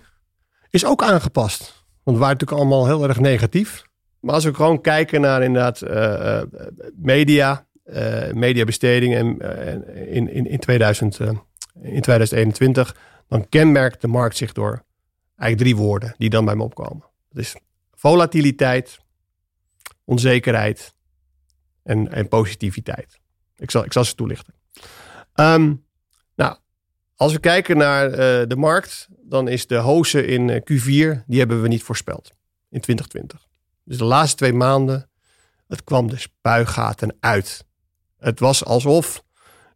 [0.70, 1.60] is ook aangepast.
[2.02, 3.88] Want we waren natuurlijk allemaal heel erg negatief.
[4.20, 6.42] Maar als we gewoon kijken naar inderdaad eh,
[6.96, 7.66] media,
[8.32, 11.26] mediabestedingen en, in, in, in, 2000, eh,
[11.82, 12.96] in 2021,
[13.28, 14.82] dan kenmerkt de markt zich door
[15.36, 17.04] eigenlijk drie woorden die dan bij me opkomen.
[17.30, 17.56] Dat is
[18.00, 18.98] volatiliteit,
[20.04, 20.94] onzekerheid
[21.82, 23.18] en, en positiviteit.
[23.56, 24.54] Ik zal, ik zal ze toelichten.
[25.34, 25.74] Ehm,
[26.36, 26.56] nou,
[27.14, 31.38] als we kijken naar eh, de markt, dan is de hoze in eh, Q4, die
[31.38, 32.32] hebben we niet voorspeld
[32.70, 33.48] in 2020.
[33.84, 35.10] Dus de laatste twee maanden,
[35.66, 37.64] het kwam de spuigaten uit.
[38.18, 39.24] Het was alsof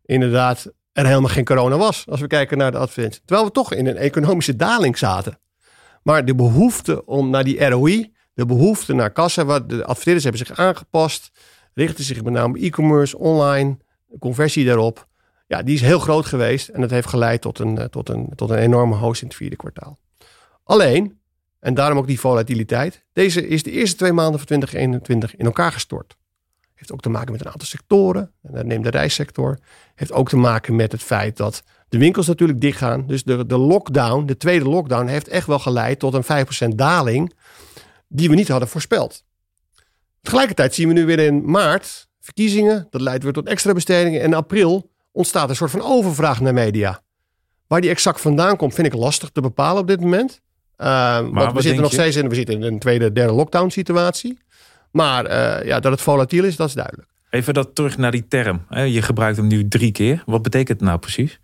[0.05, 3.23] inderdaad er helemaal geen corona was, als we kijken naar de advertentie.
[3.25, 5.39] Terwijl we toch in een economische daling zaten.
[6.05, 10.47] Maar de behoefte om naar die ROI, de behoefte naar kassa, wat de adverteerders hebben
[10.47, 11.31] zich aangepast,
[11.75, 13.77] richten zich met name e-commerce, online,
[14.19, 15.09] conversie daarop.
[15.47, 18.29] Ja, die is heel groot geweest en dat heeft geleid tot een, eh, tot een,
[18.35, 19.99] tot een enorme host in het vierde kwartaal.
[20.65, 21.19] Alleen,
[21.59, 25.73] en daarom ook die volatiliteit, deze is de eerste twee maanden van 2021 in elkaar
[25.73, 26.17] gestort.
[26.75, 28.33] Heeft ook te maken met een aantal sectoren.
[28.41, 29.59] Neem de reissector.
[29.95, 33.07] Heeft ook te maken met het feit dat de winkels natuurlijk dicht gaan.
[33.07, 37.33] Dus de, de lockdown, de tweede lockdown, heeft echt wel geleid tot een 5% daling
[38.15, 39.25] die we niet hadden voorspeld.
[40.23, 42.87] Tegelijkertijd zien we nu weer in maart verkiezingen.
[42.91, 44.21] Dat leidt weer tot extra bestedingen.
[44.21, 47.01] En in april ontstaat een soort van overvraag naar media.
[47.67, 50.41] Waar die exact vandaan komt, vind ik lastig te bepalen op dit moment.
[50.79, 51.97] Uh, want we zitten nog je?
[51.97, 54.39] steeds in, we zitten in een tweede, derde lockdown situatie.
[54.91, 57.09] Maar eh, ja, dat het volatiel is, dat is duidelijk.
[57.31, 58.67] Even dat terug naar die term.
[58.69, 60.23] Je gebruikt hem nu drie keer.
[60.27, 61.41] Wat betekent het nou precies?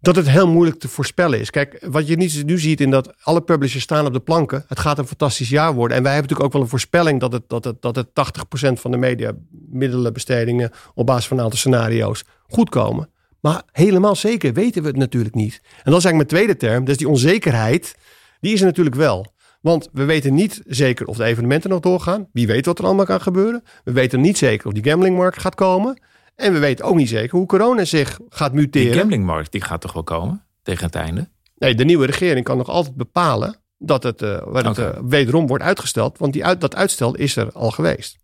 [0.00, 1.50] Dat het heel moeilijk te voorspellen is.
[1.50, 4.64] Kijk, wat je nu ziet in dat alle publishers staan op de planken.
[4.68, 5.96] Het gaat een fantastisch jaar worden.
[5.96, 8.72] En wij hebben natuurlijk ook wel een voorspelling dat het, dat het, dat het 80%
[8.80, 9.32] van de media
[9.70, 13.08] middelenbestedingen op basis van een aantal scenario's goed komen.
[13.40, 15.60] Maar helemaal zeker weten we het natuurlijk niet.
[15.62, 16.84] En dat is eigenlijk mijn tweede term.
[16.84, 17.96] Dus die onzekerheid,
[18.40, 19.26] die is er natuurlijk wel.
[19.60, 22.28] Want we weten niet zeker of de evenementen nog doorgaan.
[22.32, 23.62] Wie weet wat er allemaal kan gebeuren.
[23.84, 26.00] We weten niet zeker of die gamblingmarkt gaat komen.
[26.40, 28.94] En we weten ook niet zeker hoe corona zich gaat Die muteren.
[28.94, 31.28] gamblingmarkt die gaat toch wel komen tegen het einde?
[31.58, 35.64] Nee, de nieuwe regering kan nog altijd bepalen dat het, eh, het eh, wederom wordt
[35.64, 36.18] uitgesteld.
[36.18, 38.16] Want die uit, dat uitstel is er al geweest.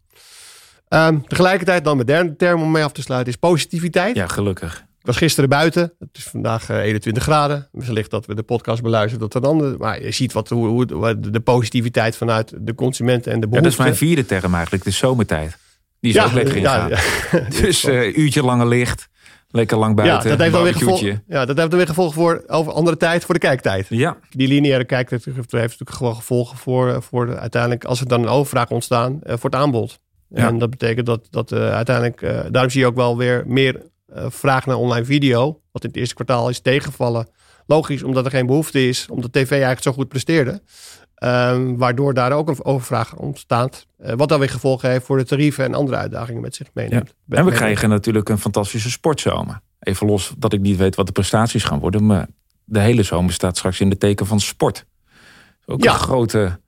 [0.89, 4.17] Ehm, tegelijkertijd dan mijn derde term om mee af te sluiten is positiviteit.
[4.17, 4.85] Ja, gelukkig.
[5.01, 5.93] Ik was gisteren buiten.
[5.99, 7.69] Het is vandaag eh, 21 graden.
[7.73, 9.77] Wellicht dat we de podcast beluisteren dat er dan.
[9.79, 10.87] Maar je ziet wat, hoe,
[11.31, 14.91] de positiviteit vanuit de consumenten en de Ja, dat is mijn vierde term eigenlijk, de
[14.91, 15.57] zomertijd.
[16.07, 17.03] Die is ook lekker ja, ingegaan.
[17.41, 17.49] ja.
[17.61, 19.09] Dus eh uurtje langer licht,
[19.51, 21.11] lekker lang ja, buiten, dat heeft dan weer barbecue'tje.
[21.11, 23.87] gevolg, ja, dat heeft dan weer gevolgen voor over andere tijd voor de kijktijd.
[23.89, 28.23] Ja, Die lineaire kijktijd heeft natuurlijk gewoon gevolgen voor, voor de, uiteindelijk als er dan
[28.23, 29.99] een overvraag ontstaan eh, voor het aanbod.
[30.29, 30.47] Ja.
[30.49, 33.83] En dat betekent dat, dat eh, uiteindelijk, eh, daarom zie je ook wel weer meer
[34.29, 37.29] vraag naar online video, wat in het eerste kwartaal is tegengevallen.
[37.67, 40.63] Logisch, omdat er geen behoefte is, omdat tv eigenlijk zo goed presteerde.
[41.17, 43.87] Ehm, waardoor daar ook een overvraag ontstaat.
[43.99, 47.15] Eh, wat dan weer gevolgen heeft voor de tarieven en andere uitdagingen met zich meeneemt.
[47.29, 49.61] en we krijgen natuurlijk een fantastische sportzomer.
[49.81, 52.27] Even los dat ik niet weet wat de prestaties gaan worden, maar
[52.65, 54.87] de hele zomer staat straks in de teken van sport.
[55.67, 55.93] Ook Ja.
[55.93, 56.61] een grote,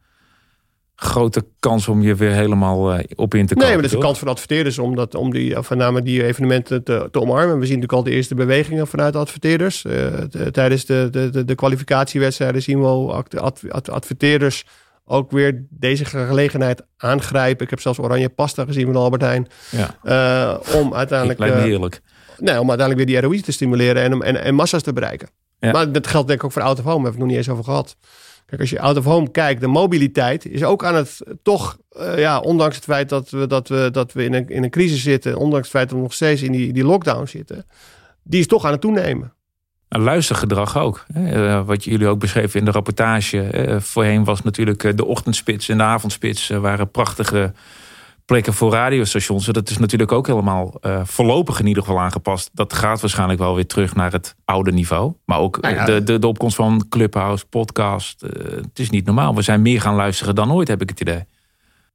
[1.01, 3.69] grote kans om je weer helemaal eh, op in te komen.
[3.69, 4.05] Nee, maar dat is een toch?
[4.05, 7.59] kans voor de adverteerders om, dat, om die, met name die evenementen te, te omarmen.
[7.59, 9.85] We zien natuurlijk al de eerste bewegingen vanuit de adverteerders.
[9.85, 12.87] Eh, t- tijdens de, de, de, de kwalificatiewedstrijden zien we
[13.69, 14.65] ad- adverteerders
[15.05, 17.65] ook weer deze gelegenheid aangrijpen.
[17.65, 19.47] Ik heb zelfs oranje pasta gezien van Albert Heijn.
[19.71, 21.39] Ja, eh, om uiteindelijk...
[21.39, 22.01] lijkt me eh, heerlijk.
[22.39, 25.29] Nee, om uiteindelijk weer die ROI te stimuleren en, om- en, en massa's te bereiken.
[25.59, 25.73] Ja.
[25.73, 26.95] Maar dat geldt denk ik ook voor out of home.
[27.03, 27.97] Daar we het nog niet eens over gehad.
[28.49, 31.79] Kijk, als je out of home kijkt, de mobiliteit is ook aan het eh, toch,
[31.91, 34.71] eh, ja, ondanks het feit dat we, dat we, dat we in, een, in een
[34.71, 37.67] crisis zitten, ondanks het feit dat we nog steeds in die, die lockdown zitten,
[38.23, 39.33] die is toch aan het toenemen.
[39.89, 41.05] Een luistergedrag ook.
[41.13, 41.49] hè.
[41.49, 43.43] Eh, wat jullie ook beschreven in de rapportage.
[43.43, 47.53] Eh, voorheen was natuurlijk de ochtendspits en de avondspits waren prachtige
[48.29, 49.47] plekken voor radiostations.
[49.47, 52.51] Dat is natuurlijk ook helemaal eh, voorlopig in ieder geval aangepast.
[52.53, 55.13] Dat gaat waarschijnlijk wel weer terug naar het oude niveau.
[55.25, 55.85] Maar ook eh, Nou ja.
[55.85, 58.23] de, de, de opkomst van Clubhouse, podcast.
[58.23, 59.35] eh, het is niet normaal.
[59.35, 61.25] We zijn meer gaan luisteren dan ooit, heb ik het idee.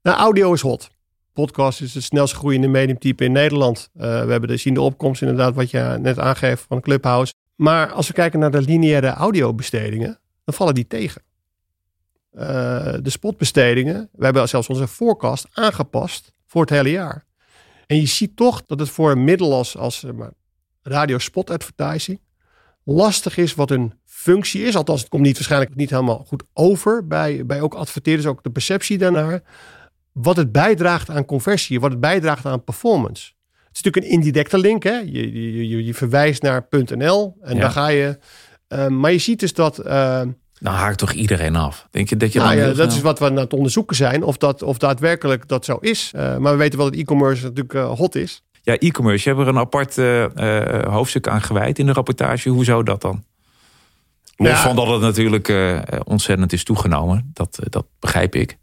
[0.01, 0.91] Nou, audio is hot.
[1.33, 3.89] Podcast is het snelst groeiende mediumtype in Nederland.
[3.93, 7.33] Eh, we hebben de, zien de opkomst inderdaad, wat je net aangeeft van Clubhouse.
[7.55, 11.21] Maar als we kijken naar de lineaire audiobestedingen, dan vallen die tegen.
[12.33, 17.25] Eh, de spotbestedingen, we hebben zelfs onze forecast aangepast voor het hele jaar.
[17.87, 20.31] En je ziet toch dat het voor een middel als, maar,
[20.81, 22.19] radio spot advertising
[22.83, 24.75] lastig is wat een functie is.
[24.75, 28.49] Althans, het komt niet waarschijnlijk niet helemaal goed over bij, bij ook adverteerders, ook de
[28.51, 29.43] perceptie daarnaar.
[30.11, 33.31] Wat het bijdraagt aan conversie, wat het bijdraagt aan performance.
[33.51, 34.83] Het is natuurlijk een indirecte link.
[34.83, 34.97] Hè?
[34.97, 37.61] Je, je, je, je verwijst naar .nl en Ja.
[37.61, 38.17] dan ga je...
[38.67, 39.79] eh, maar je ziet dus dat...
[40.63, 41.88] Dan haakt toch iedereen af?
[41.91, 44.23] Denk je dat je nou ja, dat snel- is wat we aan het onderzoeken zijn.
[44.23, 46.12] Of dat of daadwerkelijk dat zo is.
[46.15, 48.43] Eh, maar we weten wel dat e-commerce natuurlijk eh, hot is.
[48.62, 49.30] Ja, e-commerce.
[49.30, 52.49] Je hebt er een apart eh, hoofdstuk aan gewijd in de rapportage.
[52.49, 53.23] Hoezo dat dan?
[54.36, 54.58] Los Ja.
[54.58, 55.54] van dat het natuurlijk
[56.04, 57.32] ontzettend is toegenomen.
[57.34, 58.58] Dat, dat begrijp ik.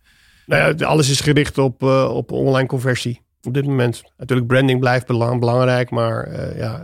[0.47, 3.21] Nou ja, alles is gericht op, op online conversie.
[3.43, 4.03] Op dit moment.
[4.17, 5.91] Natuurlijk, branding blijft belang, belangrijk.
[5.91, 6.83] Maar ja,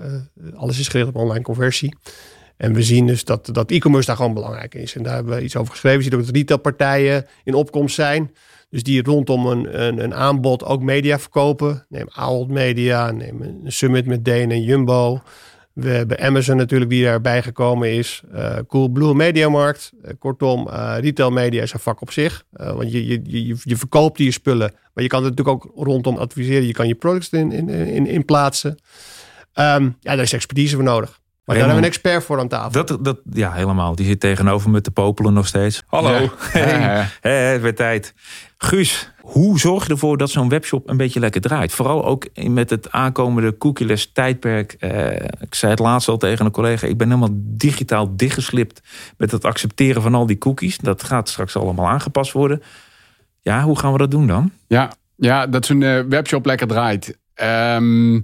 [0.56, 1.96] alles is gericht op online conversie.
[2.56, 4.94] En we zien dus dat, dat e-commerce daar gewoon belangrijk is.
[4.94, 5.98] En daar hebben we iets over geschreven.
[5.98, 8.30] Je ziet ook dat retailpartijen in opkomst zijn.
[8.70, 11.86] Dus die rondom een, een, een aanbod ook media verkopen.
[11.88, 15.22] Neem Ahold Media, neem een Summit met Deen en Jumbo.
[15.72, 18.22] We hebben Amazon natuurlijk die daarbij gekomen is.
[18.32, 19.92] Eh Coolblue Mediamarkt.
[20.02, 22.44] Eh, kortom, eh retail media is een vak op zich.
[22.50, 24.72] Want je, je, je, je verkoopt je spullen.
[24.94, 26.66] Maar je kan het natuurlijk ook rondom adviseren.
[26.66, 28.78] Je kan je products in, in, in, in plaatsen.
[29.52, 31.20] Ehm, ja, daar is expertise voor nodig.
[31.46, 32.84] Maar daar hebben we een expert voor aan tafel.
[32.84, 33.94] Dat, dat, ja, helemaal.
[33.94, 35.82] Die zit tegenover me te popelen nog steeds.
[35.86, 36.12] Hallo.
[36.12, 36.30] Ja.
[36.52, 37.06] Hey.
[37.20, 38.14] Hé, het werd tijd.
[38.58, 41.72] Guus, hoe zorg je ervoor dat zo'n webshop een beetje lekker draait?
[41.72, 44.72] Vooral ook met het aankomende cookieless tijdperk.
[44.72, 46.86] Eh, ik zei het laatst al tegen een collega.
[46.86, 48.80] Ik ben helemaal digitaal dichtgeslipt
[49.16, 50.78] met het accepteren van al die cookies.
[50.78, 52.62] Dat gaat straks allemaal aangepast worden.
[53.40, 54.52] Ja, hoe gaan we dat doen dan?
[54.66, 57.18] Ja, ja dat zo'n eh, webshop lekker draait.
[57.34, 58.22] Ehm eh,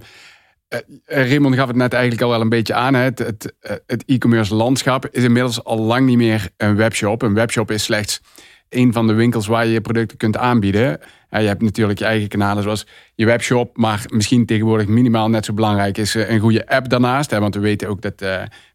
[1.05, 2.93] Raymond gaf het net eigenlijk al wel een beetje aan.
[2.93, 3.09] hè.
[3.13, 7.21] Eh, het e-commerce landschap is inmiddels al lang niet meer een webshop.
[7.21, 8.21] Een webshop is slechts
[8.69, 10.99] een van de winkels waar je je producten kunt aanbieden.
[11.29, 13.77] je hebt natuurlijk je eigen kanalen zoals je webshop.
[13.77, 17.31] Maar misschien tegenwoordig minimaal net zo belangrijk is een goede app daarnaast.
[17.31, 18.23] Want we weten ook dat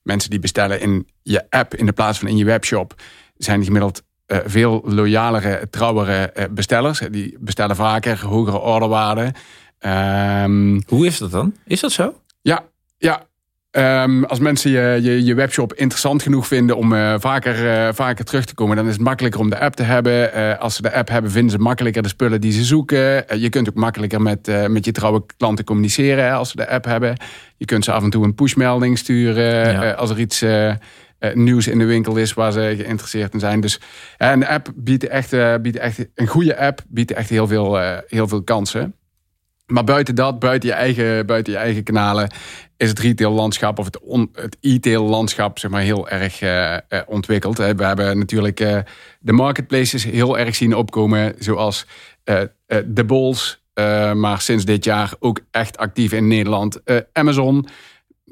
[0.03, 2.95] mensen die bestellen in je app in de plaats van in je webshop...
[3.37, 6.99] zijn gemiddeld veel loyalere, trouwere bestellers.
[7.11, 9.33] Die bestellen vaker, hogere orderwaarden.
[9.81, 11.55] Um, Hoe is dat dan?
[11.65, 12.21] Is dat zo?
[12.41, 12.65] Ja,
[12.99, 13.27] ja.
[13.71, 18.25] Um, als mensen je, je, je, webshop interessant genoeg vinden om uh, vaker, uh, vaker
[18.25, 20.31] terug te komen, dan is het makkelijker om de app te hebben.
[20.37, 23.25] Uh, als ze de app hebben, vinden ze makkelijker de spullen die ze zoeken.
[23.41, 26.85] je kunt ook makkelijker met, met je trouwe klanten communiceren hè, als ze de app
[26.85, 27.17] hebben.
[27.57, 29.91] Je kunt ze af en toe een pushmelding sturen ja.
[29.91, 30.45] als er iets
[31.35, 33.61] nieuws in de winkel is waar ze geïnteresseerd in zijn.
[33.61, 33.81] Dus
[34.19, 38.43] een app biedt echt, biedt echt een goede app biedt echt heel veel, heel veel
[38.43, 38.95] kansen.
[39.69, 42.31] Maar buiten dat, buiten je eigen, buiten je eigen kanalen,
[42.77, 43.99] is het retail landschap of het,
[44.33, 46.77] het e-tail landschap zeg maar, heel erg uh,
[47.07, 47.57] ontwikkeld.
[47.57, 48.79] We hebben natuurlijk uh,
[49.21, 51.87] de marketplaces heel erg zien opkomen, zoals
[52.85, 53.63] de Bols.
[54.15, 56.81] maar sinds dit jaar ook echt actief in Nederland.
[57.13, 57.69] Amazon.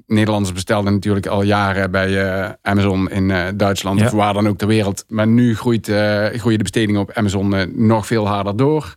[0.07, 5.05] Nederlanders bestelden natuurlijk al jaren bij Amazon in Duitsland, of waar dan ook ter wereld.
[5.09, 5.87] Maar nu groeit,
[6.33, 8.94] groeien de bestedingen op Amazon nog veel harder door.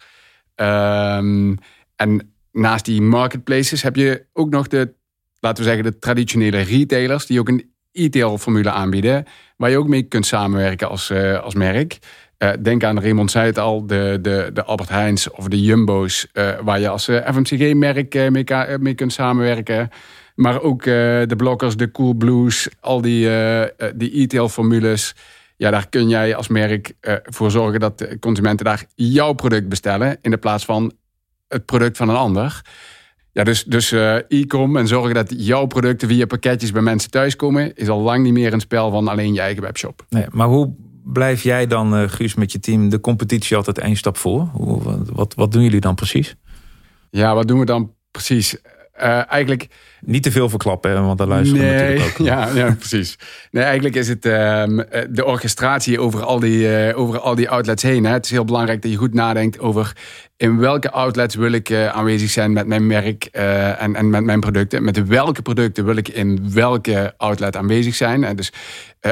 [0.56, 1.58] Um,
[2.00, 4.94] en naast die marketplaces heb je ook nog de,
[5.40, 9.26] laten we zeggen, de traditionele retailers die ook een e-tail formule aanbieden,
[9.58, 12.00] waar je ook mee kunt samenwerken als, uh, als merk.
[12.38, 16.28] Uh, denk aan Raymond zei het al, de, de, de Albert Heijns of de Jumbo's,
[16.34, 18.46] uh, waar je als FMCG-merk mee,
[18.80, 19.90] mee, kunt samenwerken.
[20.36, 23.30] Maar ook de blokkers, de Cool Blues, al die,
[23.96, 25.16] die e-tail formules.
[25.58, 30.18] Ja, daar kun jij als merk voor zorgen dat consumenten daar jouw product bestellen.
[30.22, 30.94] In de plaats van
[31.50, 32.62] het product van een ander.
[33.32, 37.76] Ja, dus, dus uh, e-com en zorgen dat jouw producten via pakketjes bij mensen thuiskomen,
[37.76, 40.06] is al lang niet meer een spel van alleen je eigen webshop.
[40.10, 43.96] Nee, maar hoe blijf jij dan, uh, Guus, met je team de competitie altijd één
[43.96, 44.42] stap voor?
[44.42, 44.82] Hoe,
[45.14, 46.36] wat, wat doen jullie dan precies?
[47.10, 48.58] Ja, wat doen we dan precies?
[49.02, 49.68] Uh, eigenlijk...
[50.02, 52.28] Niet te veel verklappen, want daar luisteren nee, we natuurlijk ook.
[52.34, 53.18] Ja, ja, precies.
[53.52, 54.64] Nee, eigenlijk is het uh,
[55.10, 58.06] de orchestratie over al die, uh, over al die outlets heen.
[58.06, 58.12] Hè.
[58.12, 59.96] Het is heel belangrijk dat je goed nadenkt over
[60.38, 64.40] in welke outlets wil ik uh, aanwezig zijn met mijn merk en, en met mijn
[64.40, 64.84] producten.
[64.84, 68.24] Met welke producten wil ik in welke outlet aanwezig zijn.
[68.24, 68.52] En dus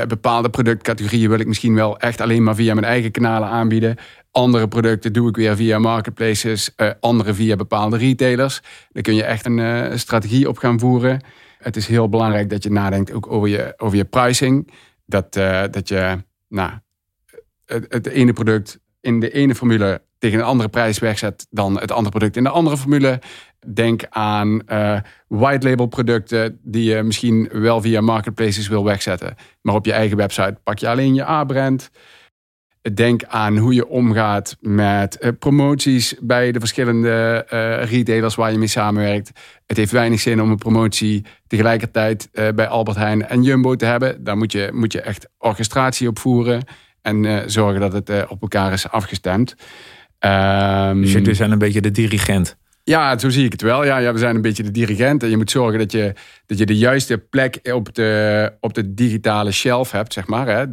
[0.07, 3.97] bepaalde productcategorieën wil ik misschien wel echt alleen maar via mijn eigen kanalen aanbieden.
[4.37, 8.61] Andere producten doe ik weer via marketplaces, uh, andere via bepaalde retailers.
[8.91, 11.21] Daar kun je echt een uh, strategie op gaan voeren.
[11.57, 14.73] Het is heel belangrijk dat je nadenkt ook over je, over je pricing.
[15.05, 16.71] Dat, uh, dat je nou,
[17.65, 21.91] het, het, ene product in de ene formule tegen een andere prijs wegzet dan het
[21.91, 23.21] andere product in de andere formule.
[23.73, 24.61] Denk aan
[25.27, 29.35] white label producten die je misschien wel via marketplaces wil wegzetten.
[29.61, 31.89] Maar op je eigen website pak je alleen je A-brand.
[32.93, 38.57] Denk aan hoe je omgaat met eh, promoties bij de verschillende uh, retailers waar je
[38.57, 39.31] mee samenwerkt.
[39.65, 43.85] Het heeft weinig zin om een promotie tegelijkertijd uh, bij Albert Heijn en Jumbo te
[43.85, 44.23] hebben.
[44.23, 46.63] Daar moet je, moet je echt orchestratie op voeren
[47.01, 49.55] en zorgen dat het op elkaar is afgestemd.
[50.19, 52.57] Um, dus jullie zijn een beetje de dirigent.
[52.83, 53.85] Ja, zo zie ik het wel.
[53.85, 55.23] Ja, ja, we zijn een beetje de dirigent.
[55.23, 56.13] En je moet zorgen dat je,
[56.45, 60.47] dat je de juiste plek op de, op de digitale shelf hebt, zeg maar.
[60.47, 60.65] Hè.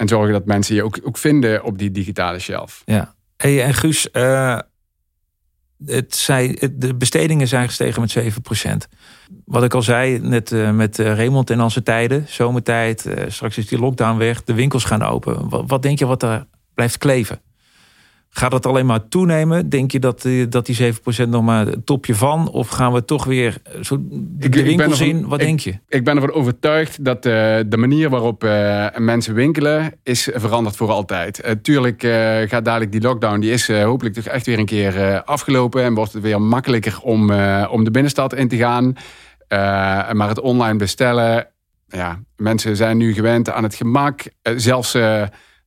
[0.00, 2.82] En zorgen dat mensen je ook, ook vinden op die digitale shelf.
[2.84, 3.14] Ja.
[3.36, 4.58] Hey, en Guus, uh,
[5.86, 8.96] het zei, de bestedingen zijn gestegen met 7%.
[9.44, 13.68] Wat ik al zei, net uh, met uh, Raymond en onze tijden, zomertijd, straks is
[13.68, 15.48] die lockdown weg, de winkels gaan open.
[15.48, 17.40] Wat, wat denk je wat er blijft kleven?
[18.32, 19.68] Gaat dat alleen maar toenemen?
[19.68, 22.50] Denk je dat, eh, dat die 7% nog maar het topje van?
[22.50, 25.28] Of gaan we toch weer eh, zo de, ik, winkel zien?
[25.28, 25.78] Wat denk je?
[25.88, 27.32] Ik ben ervan overtuigd dat uh,
[27.66, 29.92] de manier waarop uh, mensen winkelen...
[30.02, 31.44] is veranderd voor altijd.
[31.44, 32.02] Uh, tuurlijk
[32.48, 33.40] gaat dadelijk die lockdown...
[33.40, 35.82] die is hopelijk toch echt weer een keer afgelopen...
[35.82, 37.32] en wordt het weer makkelijker om,
[37.64, 38.96] om de binnenstad in te gaan.
[40.16, 41.48] maar het online bestellen...
[41.86, 44.22] Ja, mensen zijn nu gewend aan het gemak.
[44.42, 44.96] zelfs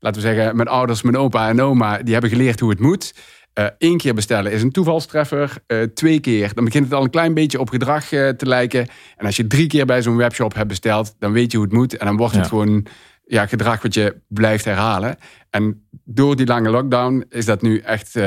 [0.03, 3.13] laten we zeggen, mijn ouders, mijn opa en oma, die hebben geleerd hoe het moet.
[3.53, 5.55] Eén uh, keer bestellen is een toevalstreffer.
[5.67, 8.87] Uh, twee keer, dan begint het al een klein beetje op gedrag uh, te lijken.
[9.17, 11.75] En als je drie keer bij zo'n webshop hebt besteld, dan weet je hoe het
[11.75, 11.97] moet.
[11.97, 12.85] En dan wordt het gewoon
[13.25, 15.17] ja, gedrag wat je blijft herhalen.
[15.49, 18.19] En door die lange lockdown is dat nu echt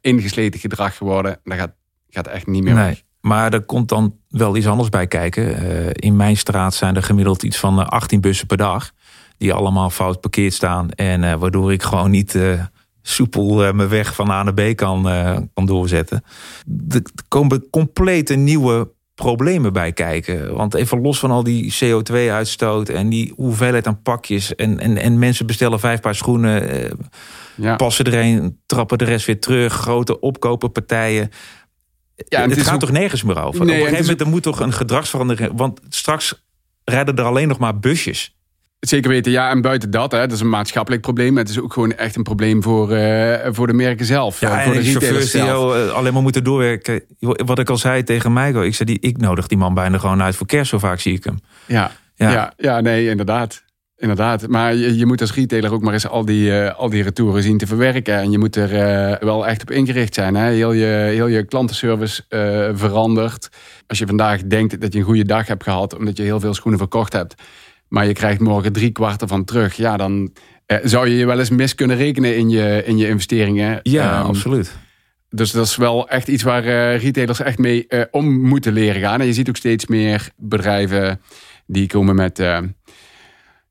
[0.00, 1.40] ingesleten gedrag geworden.
[1.44, 1.72] Dat gaat,
[2.08, 3.04] gaat echt niet meer nee.
[3.20, 5.92] Maar er komt dan wel iets anders bij kijken.
[5.94, 8.92] in mijn straat zijn er gemiddeld iets van 18 bussen per dag
[9.40, 10.90] die allemaal fout parkeerd staan.
[10.90, 12.62] En uh, waardoor ik gewoon niet uh,
[13.02, 15.02] soepel uh, mijn weg van A naar B kan,
[15.54, 16.22] kan doorzetten.
[16.88, 20.54] Er komen complete nieuwe problemen bij kijken.
[20.54, 24.54] Want even los van al die CO2-uitstoot en die hoeveelheid aan pakjes.
[24.54, 26.90] En, en, en mensen bestellen vijf paar schoenen, eh,
[27.54, 27.76] Ja.
[27.76, 29.72] passen er een, trappen de rest weer terug.
[29.72, 31.30] Grote opkoperpartijen.
[32.28, 33.64] Ja, het, gaat ook- toch nergens meer over?
[33.64, 35.52] Nee, Op een gegeven is moment er moet toch een gedragsverandering...
[35.56, 36.44] Want straks
[36.84, 38.38] rijden er alleen nog maar busjes.
[38.80, 39.50] Zeker weten, ja.
[39.50, 41.36] En buiten dat, hè, dat is een maatschappelijk probleem.
[41.36, 44.40] Het is ook gewoon echt een probleem voor, eh, voor de merken zelf.
[44.40, 45.74] Ja, eh, en voor de die retailers chauffeurs die zelf.
[45.74, 47.02] joh, eh, alleen maar moeten doorwerken.
[47.18, 48.64] Wat ik al zei tegen Michael.
[48.64, 50.70] Ik zei, die, ik nodig die man bijna gewoon uit voor kerst.
[50.70, 51.38] Zo vaak zie ik hem.
[51.66, 52.30] Ja, Ja.
[52.32, 52.52] ja.
[52.56, 53.62] Ja, nee, inderdaad.
[53.96, 54.48] Inderdaad.
[54.48, 57.58] Maar je, je moet als retailer ook maar eens al die, al die retouren zien
[57.58, 58.14] te verwerken.
[58.18, 58.70] En je moet er
[59.24, 60.34] wel echt op ingericht zijn.
[60.34, 60.50] Hè?
[60.50, 62.22] Heel, je, heel je klantenservice
[62.74, 63.48] verandert.
[63.86, 65.96] Als je vandaag denkt dat je een goede dag hebt gehad...
[65.96, 67.34] omdat je heel veel schoenen verkocht hebt...
[67.90, 69.76] maar je krijgt morgen drie kwart ervan terug...
[69.76, 70.32] ja, dan
[70.66, 73.80] eh, zou je je wel eens mis kunnen rekenen in je, in je investeringen.
[73.82, 74.76] Ja, Ehm, absoluut.
[75.28, 79.00] dus dat is wel echt iets waar eh, retailers echt mee eh, om moeten leren
[79.00, 79.20] gaan.
[79.20, 81.20] En je ziet ook steeds meer bedrijven
[81.66, 82.38] die komen met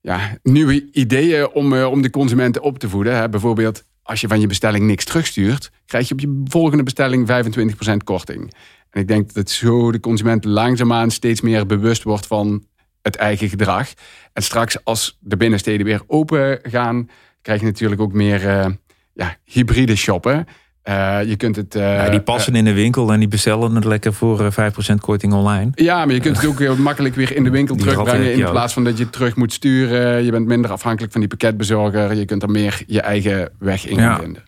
[0.01, 3.15] ja, nieuwe ideeën om, om de consumenten op te voeden.
[3.15, 3.29] Hè.
[3.29, 7.97] Bijvoorbeeld, als je van je bestelling niks terugstuurt, krijg je op je volgende bestelling 25%
[8.03, 8.53] korting.
[8.89, 12.63] En ik denk dat zo de consument langzaamaan steeds meer bewust wordt van
[13.01, 13.87] het eigen gedrag.
[14.33, 17.09] En straks als de binnensteden weer open gaan,
[17.41, 18.65] krijg je natuurlijk ook meer eh,
[19.13, 20.47] ja, hybride shoppen.
[20.81, 21.75] Eh, je kunt het.
[21.75, 24.95] eh, Ja, die passen in de winkel en die bestellen het lekker voor eh, 5%
[24.99, 25.71] korting online.
[25.75, 28.33] ja, maar je kunt het ook heel makkelijk weer in de winkel Die terugbrengen.
[28.33, 30.23] In plaats van dat je het terug moet sturen.
[30.25, 32.13] Je bent minder afhankelijk van die pakketbezorger.
[32.15, 34.19] Je kunt er meer je eigen weg in Ja.
[34.19, 34.43] vinden.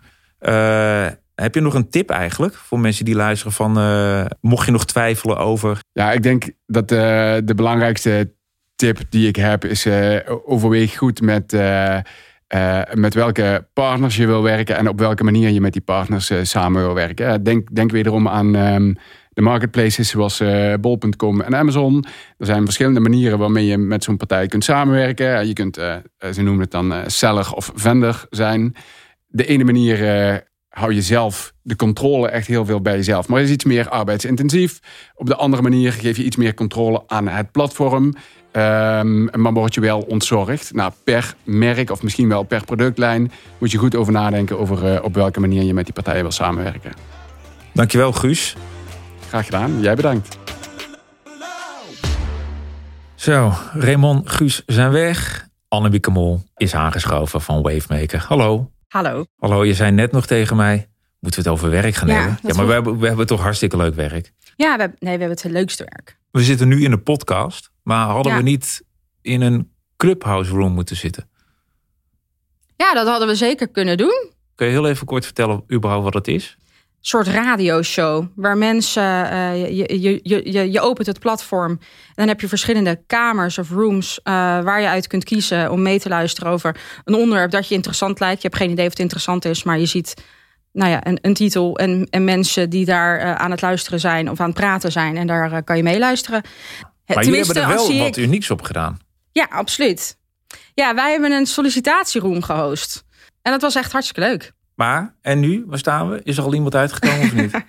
[1.36, 3.72] Heb je nog een tip eigenlijk voor mensen die luisteren van...
[4.42, 5.80] mocht je nog twijfelen over...
[5.92, 8.34] Ja, ik denk dat de belangrijkste
[8.82, 11.98] tip die ik heb is eh, overweeg goed met, eh,
[12.48, 16.32] eh, met welke partners je wil werken en op welke manier je met die partners
[16.42, 17.44] samen wil werken.
[17.44, 18.94] Denk, denk wederom aan ehm,
[19.30, 20.44] de marketplaces zoals
[20.80, 22.06] bol.com en Amazon.
[22.38, 25.48] Er zijn verschillende manieren waarmee je met zo'n partij kunt samenwerken.
[25.48, 25.76] Je kunt,
[26.32, 28.76] ze noemen het dan seller of vendor zijn.
[29.28, 29.98] De ene manier
[30.70, 33.28] hou je zelf de controle echt heel veel bij jezelf.
[33.28, 34.80] Maar is iets meer arbeidsintensief.
[35.16, 38.14] Op de andere manier geef je iets meer controle aan het platform.
[38.52, 40.74] Ehm, maar word je wel ontzorgd.
[40.74, 45.04] Nou, per merk of misschien wel per productlijn moet je goed over nadenken over eh,
[45.04, 46.92] op welke manier je met die partijen wil samenwerken.
[47.74, 48.56] Dankjewel Guus.
[49.28, 49.82] Graag gedaan.
[49.82, 50.38] Jij bedankt.
[53.16, 55.48] Zo, Raymond, Guus zijn weg.
[55.68, 58.26] Annebieke Mol is aangeschoven van Wavemaker.
[58.28, 58.72] Hallo.
[58.88, 59.26] Hallo.
[59.38, 60.88] Hallo, je zei net nog tegen mij...
[61.20, 62.38] moeten we het over werk gaan Ja, hebben?
[62.44, 64.32] Ja, maar we hebben, we hebben toch hartstikke leuk werk.
[64.56, 66.18] Ja, we hebben, nee, we hebben het leukste werk.
[66.32, 67.71] We zitten nu in een podcast.
[67.84, 68.38] Maar hadden Ja.
[68.38, 68.84] we niet
[69.22, 71.30] in een clubhouse room moeten zitten?
[72.76, 74.30] Ja, dat hadden we zeker kunnen doen.
[74.56, 76.56] Kun je heel even kort vertellen überhaupt wat het is?
[76.60, 81.80] Een soort radioshow waar mensen, eh, je, je, je, je, je opent het platform en
[82.16, 86.00] dan heb je verschillende kamers of rooms eh, waar je uit kunt kiezen om mee
[86.00, 88.42] te luisteren over een onderwerp dat je interessant lijkt.
[88.42, 90.14] Je hebt geen idee of het interessant is, maar je ziet
[90.72, 94.30] nou ja, een, een titel en, en mensen die daar eh, aan het luisteren zijn
[94.30, 96.42] of aan het praten zijn en daar kan je meeluisteren.
[97.16, 99.00] Maar jullie hebben er wel wat ik- unieks op gedaan.
[99.32, 100.18] Ja, absoluut.
[100.74, 103.04] Ja, wij hebben een sollicitatieroom gehost.
[103.42, 104.52] En dat was echt hartstikke leuk.
[104.76, 105.64] Maar, en nu?
[105.68, 106.20] Waar staan we?
[106.24, 107.52] Is er al iemand uitgekomen of niet?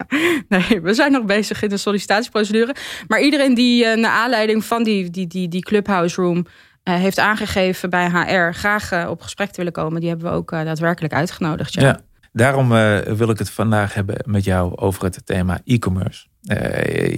[0.48, 2.74] Nee, we zijn nog bezig in de sollicitatieprocedure.
[3.08, 6.46] Maar iedereen die eh, naar aanleiding van die, die, die, die Clubhouse Room
[6.82, 10.36] eh, heeft aangegeven bij HR graag eh, op gesprek te willen komen, die hebben we
[10.36, 11.72] ook daadwerkelijk uitgenodigd.
[11.72, 11.82] Ja.
[11.82, 12.00] Ja.
[12.32, 12.68] Daarom
[13.16, 16.26] wil ik het vandaag hebben met jou over het thema e-commerce.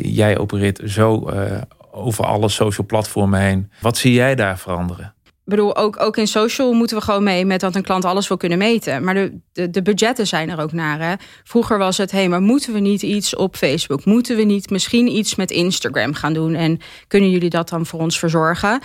[0.03, 1.31] Jij opereert zo
[1.95, 3.71] over alle social platformen heen.
[3.81, 5.15] Wat zie jij daar veranderen?
[5.25, 8.29] Ik bedoel, ook, ook in social moeten we gewoon mee met dat een klant alles
[8.29, 9.05] wil kunnen meten.
[9.05, 11.01] Maar de, de, de budgetten zijn er ook naar.
[11.01, 11.15] Hè?
[11.45, 14.05] Vroeger was het, hé, hey, maar moeten we niet iets op Facebook?
[14.05, 16.55] Moeten we niet misschien iets met Instagram gaan doen?
[16.55, 18.81] En kunnen jullie dat dan voor ons verzorgen?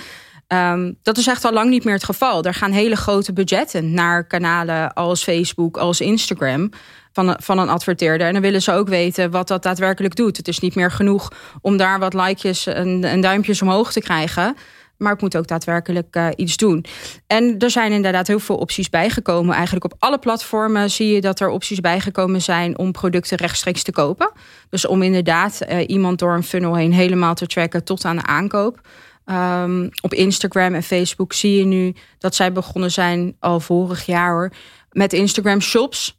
[0.48, 2.44] Ehm, dat is echt al lang niet meer het geval.
[2.44, 6.70] Er gaan hele grote budgetten naar kanalen als Facebook, als Instagram
[7.12, 8.28] van een, van een adverteerder.
[8.28, 10.38] En dan willen ze ook weten wat dat daadwerkelijk doet.
[10.38, 14.56] Het is niet meer genoeg om daar wat likejes en, duimpjes omhoog te krijgen.
[14.98, 16.86] Maar ik moet ook daadwerkelijk eh, iets doen.
[17.28, 19.56] En er zijn inderdaad heel veel opties bijgekomen.
[19.56, 23.92] Eigenlijk op alle platformen zie je dat er opties bijgekomen zijn om producten rechtstreeks te
[23.92, 24.32] kopen.
[24.70, 28.26] Dus om inderdaad eh, iemand door een funnel heen helemaal te tracken tot aan de
[28.26, 28.82] aankoop.
[29.26, 34.32] Um, op Instagram en Facebook zie je nu dat zij begonnen zijn al vorig jaar
[34.32, 34.52] hoor,
[34.92, 36.19] met Instagram shops.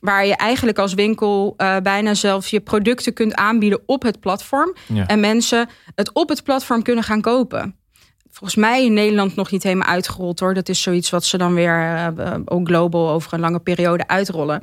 [0.00, 4.74] Waar je eigenlijk als winkel uh, bijna zelf je producten kunt aanbieden op het platform.
[4.86, 5.06] Ja.
[5.06, 7.76] En mensen het op het platform kunnen gaan kopen.
[8.30, 10.54] Volgens mij in Nederland nog niet helemaal uitgerold hoor.
[10.54, 14.62] Dat is zoiets wat ze dan weer uh, ook global over een lange periode uitrollen.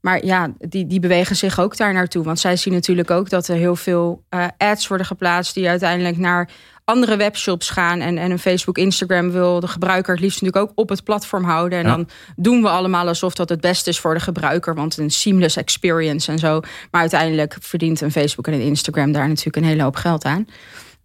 [0.00, 2.24] maar ja, die, die bewegen zich ook daar naartoe.
[2.24, 5.54] Want zij zien natuurlijk ook dat er heel veel uh, ads worden geplaatst...
[5.54, 6.50] die uiteindelijk naar
[6.88, 8.00] andere webshops gaan.
[8.00, 11.44] En, en een Facebook, Instagram wil de gebruiker het liefst natuurlijk ook op het platform
[11.44, 11.78] houden.
[11.78, 14.74] En dan doen we allemaal alsof dat het beste is voor de gebruiker.
[14.74, 16.60] Want een seamless experience en zo.
[16.90, 20.46] Maar uiteindelijk verdient een Facebook en een Instagram daar natuurlijk een hele hoop geld aan.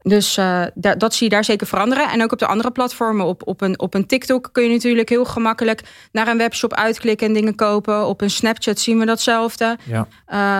[0.04, 2.10] Dus uh, dat zie je daar zeker veranderen.
[2.10, 3.26] En ook op de andere platformen.
[3.26, 5.82] Op, op, een, op een TikTok kun je natuurlijk heel gemakkelijk
[6.12, 8.06] naar een webshop uitklikken en dingen kopen.
[8.06, 9.78] Op een Snapchat zien we datzelfde.
[9.84, 10.08] Ja.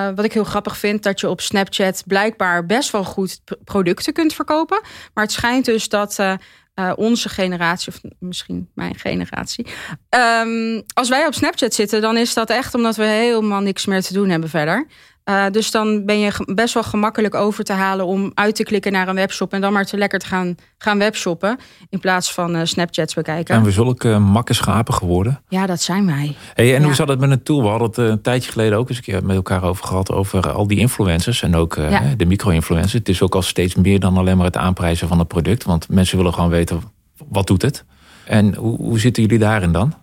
[0.10, 4.14] Uh, wat ik heel grappig vind, dat je op Snapchat blijkbaar best wel goed producten
[4.14, 4.82] kunt verkopen.
[5.14, 6.18] Maar het schijnt dus dat.
[6.20, 6.34] Uh,
[6.76, 9.66] uh, onze generatie, of misschien mijn generatie.
[10.10, 14.02] Um, als wij op Snapchat zitten, dan is dat echt omdat we helemaal niks meer
[14.02, 14.88] te doen hebben verder.
[15.30, 18.92] Uh, dus dan ben je best wel gemakkelijk over te halen om uit te klikken
[18.92, 21.58] naar een webshop en dan maar te lekker te gaan, gaan webshoppen.
[21.90, 23.56] In plaats van uh, Snapchats bekijken.
[23.56, 25.42] En we zulke uh, makke schapen geworden.
[25.48, 26.36] Ja, dat zijn wij.
[26.54, 26.86] Hey, en ja.
[26.86, 27.62] hoe zat het met een tool?
[27.62, 30.12] We hadden het een tijdje geleden ook eens een keer met elkaar over gehad.
[30.12, 32.14] Over al die influencers en ook ja.
[32.18, 32.94] de micro-influencers.
[32.94, 35.64] Het is ook al steeds meer dan alleen maar het aanprijzen van het product.
[35.64, 36.82] Want mensen willen gewoon weten
[37.30, 37.84] wat doet het.
[38.26, 39.94] En hoe, hoe zitten jullie daarin dan?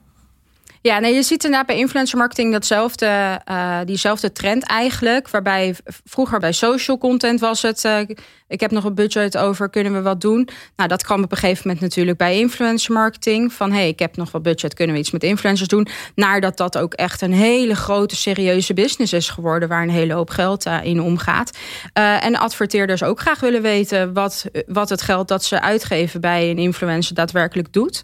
[0.83, 5.29] Ja, nee, je ziet inderdaad bij influencer marketing datzelfde, uh, diezelfde trend eigenlijk.
[5.29, 5.75] Waarbij
[6.05, 7.85] vroeger bij social content was het.
[7.85, 8.01] Uh,
[8.49, 10.49] ik heb nog een budget over, kunnen we wat doen?
[10.77, 13.53] Nou, dat kwam op een gegeven moment natuurlijk bij influencer marketing.
[13.53, 15.89] Van hey, ik heb nog wat budget, kunnen we iets met influencers doen?
[16.15, 19.69] Naar dat ook echt een hele grote, serieuze business is geworden.
[19.69, 21.59] Waar een hele hoop geld uh, in omgaat.
[21.93, 26.59] en adverteerders ook graag willen weten wat, wat het geld dat ze uitgeven bij een
[26.59, 28.03] influencer daadwerkelijk doet.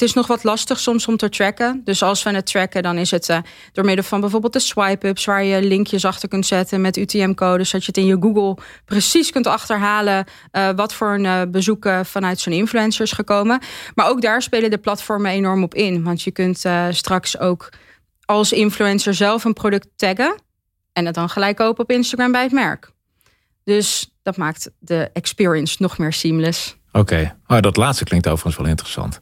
[0.00, 1.80] Het is nog wat lastig soms om te tracken.
[1.84, 3.38] Dus als we het tracken, dan is het uh,
[3.72, 5.24] door middel van bijvoorbeeld de swipe-ups...
[5.24, 7.68] waar je linkjes achter kunt zetten met UTM-codes...
[7.68, 10.26] zodat je het in je Google precies kunt achterhalen...
[10.52, 13.60] Uh, wat voor een uh, bezoeken vanuit zo'n influencer is gekomen.
[13.94, 16.02] Maar ook daar spelen de platformen enorm op in.
[16.02, 17.68] Want je kunt straks ook
[18.24, 20.34] als influencer zelf een product taggen...
[20.92, 22.90] en het dan gelijk kopen op Instagram bij het merk.
[23.64, 26.76] Dus dat maakt de experience nog meer seamless.
[26.92, 27.34] Oké, okay.
[27.46, 29.20] oh, dat laatste klinkt overigens wel interessant.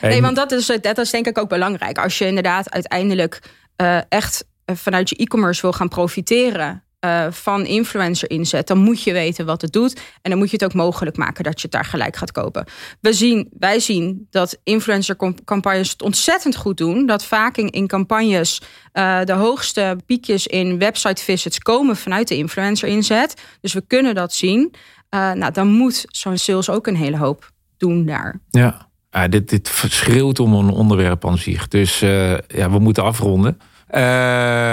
[0.00, 1.98] Nee, want dat is, dat is denk ik ook belangrijk.
[1.98, 3.42] Als je inderdaad uiteindelijk
[3.82, 9.12] uh, echt vanuit je e-commerce wil gaan profiteren uh, van influencer inzet, dan moet je
[9.12, 10.00] weten wat het doet.
[10.22, 12.64] En dan moet je het ook mogelijk maken dat je het daar gelijk gaat kopen.
[13.00, 17.06] We zien, wij zien dat influencer campagnes het ontzettend goed doen.
[17.06, 22.36] Dat vaak in, in campagnes uh, de hoogste piekjes in website visits komen vanuit de
[22.36, 23.42] influencer inzet.
[23.60, 24.74] Dus we kunnen dat zien.
[25.10, 28.40] Uh, nou, dan moet zo'n sales ook een hele hoop doen daar.
[28.50, 28.92] Ja.
[29.14, 31.68] Ja, dit, dit schreeuwt om een onderwerp aan zich.
[31.68, 33.58] Dus uh, ja, we moeten afronden.
[33.90, 34.00] Uh,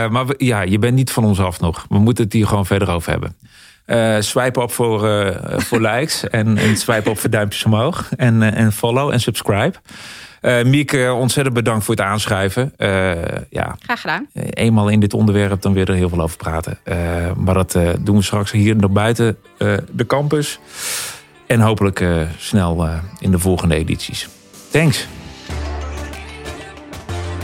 [0.10, 1.86] maar we, ja, je bent niet van ons af nog.
[1.90, 3.36] We moeten het hier gewoon verder over hebben.
[3.86, 5.00] Uh, swipe op voor,
[5.58, 8.10] voor likes en, en swipe op voor duimpjes omhoog.
[8.18, 9.74] En, en follow en subscribe.
[10.66, 12.74] Mieke, ontzettend bedankt voor het aanschuiven.
[13.50, 14.28] ja, Graag gedaan.
[14.34, 16.78] eenmaal in dit onderwerp, dan weer er heel veel over praten.
[17.38, 19.38] maar dat doen we straks hier naar buiten
[19.92, 20.60] de campus.
[21.52, 24.30] En hopelijk uh, snel uh, in de volgende edities.
[24.70, 25.08] Thanks.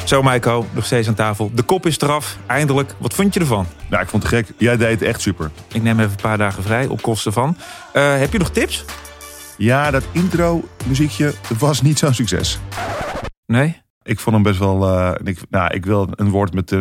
[0.05, 1.51] Zo, Maiko, nog steeds aan tafel.
[1.53, 2.95] De kop is eraf, eindelijk.
[2.97, 3.65] Wat vond je ervan?
[3.89, 4.53] Nou, ik vond het gek.
[4.57, 5.51] Jij deed het echt super.
[5.73, 7.57] Ik neem even een paar dagen vrij op kosten van.
[7.93, 8.85] Uh, heb je nog tips?
[9.57, 12.59] Ja, dat intro-muziekje was niet zo'n succes.
[13.45, 13.81] Nee?
[14.03, 15.15] Ik vond hem best wel.
[15.23, 16.71] ik, nou, ik wil een woord met.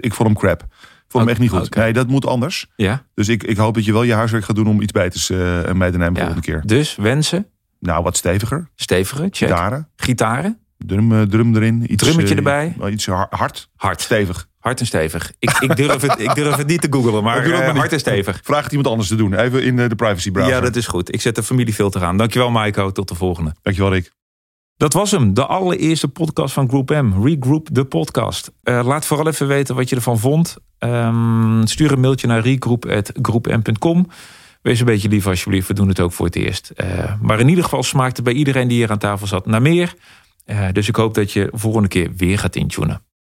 [0.00, 0.66] ik vond hem crap
[1.12, 1.66] vond hem echt niet goed.
[1.66, 1.84] Okay.
[1.84, 2.66] Nee, dat moet anders.
[2.76, 3.04] Ja.
[3.14, 5.38] Dus ik, ik hoop dat je wel je huiswerk gaat doen om iets beters uh,
[5.72, 6.62] mee te nemen de volgende keer.
[6.64, 7.46] Dus wensen?
[7.78, 8.68] Nou, wat steviger.
[8.74, 9.48] Steviger, check.
[9.48, 9.88] Gitaren.
[9.96, 10.58] Gitaren.
[10.78, 11.92] Drum, uh, drum erin.
[11.92, 12.74] Iets, Drummetje erbij.
[12.80, 13.68] Uh, iets hard.
[13.76, 14.00] Hard.
[14.00, 14.48] Stevig.
[14.58, 15.32] Hard en stevig.
[15.38, 18.40] Ik, ik, durf, het, ik durf het niet te googlen, maar uh, hard en stevig.
[18.42, 19.34] Vraag het iemand anders te doen.
[19.34, 20.54] Even in de privacy browser.
[20.54, 21.14] Ja, dat is goed.
[21.14, 22.16] Ik zet de familiefilter aan.
[22.16, 22.92] Dankjewel, Maiko.
[22.92, 23.54] Tot de volgende.
[23.62, 24.12] Dankjewel, Rick.
[24.82, 27.24] Dat was hem, de allereerste podcast van Group M.
[27.24, 28.50] Regroup de podcast.
[28.64, 30.56] Uh, laat vooral even weten wat je ervan vond.
[30.78, 34.06] Um, stuur een mailtje naar regroup.groupm.com.
[34.62, 36.72] Wees een beetje lief alsjeblieft, we doen het ook voor het eerst.
[36.76, 39.94] Uh, maar in ieder geval smaakte bij iedereen die hier aan tafel zat naar meer.
[40.46, 43.02] Uh, dus ik hoop dat je volgende keer weer gaat intunen.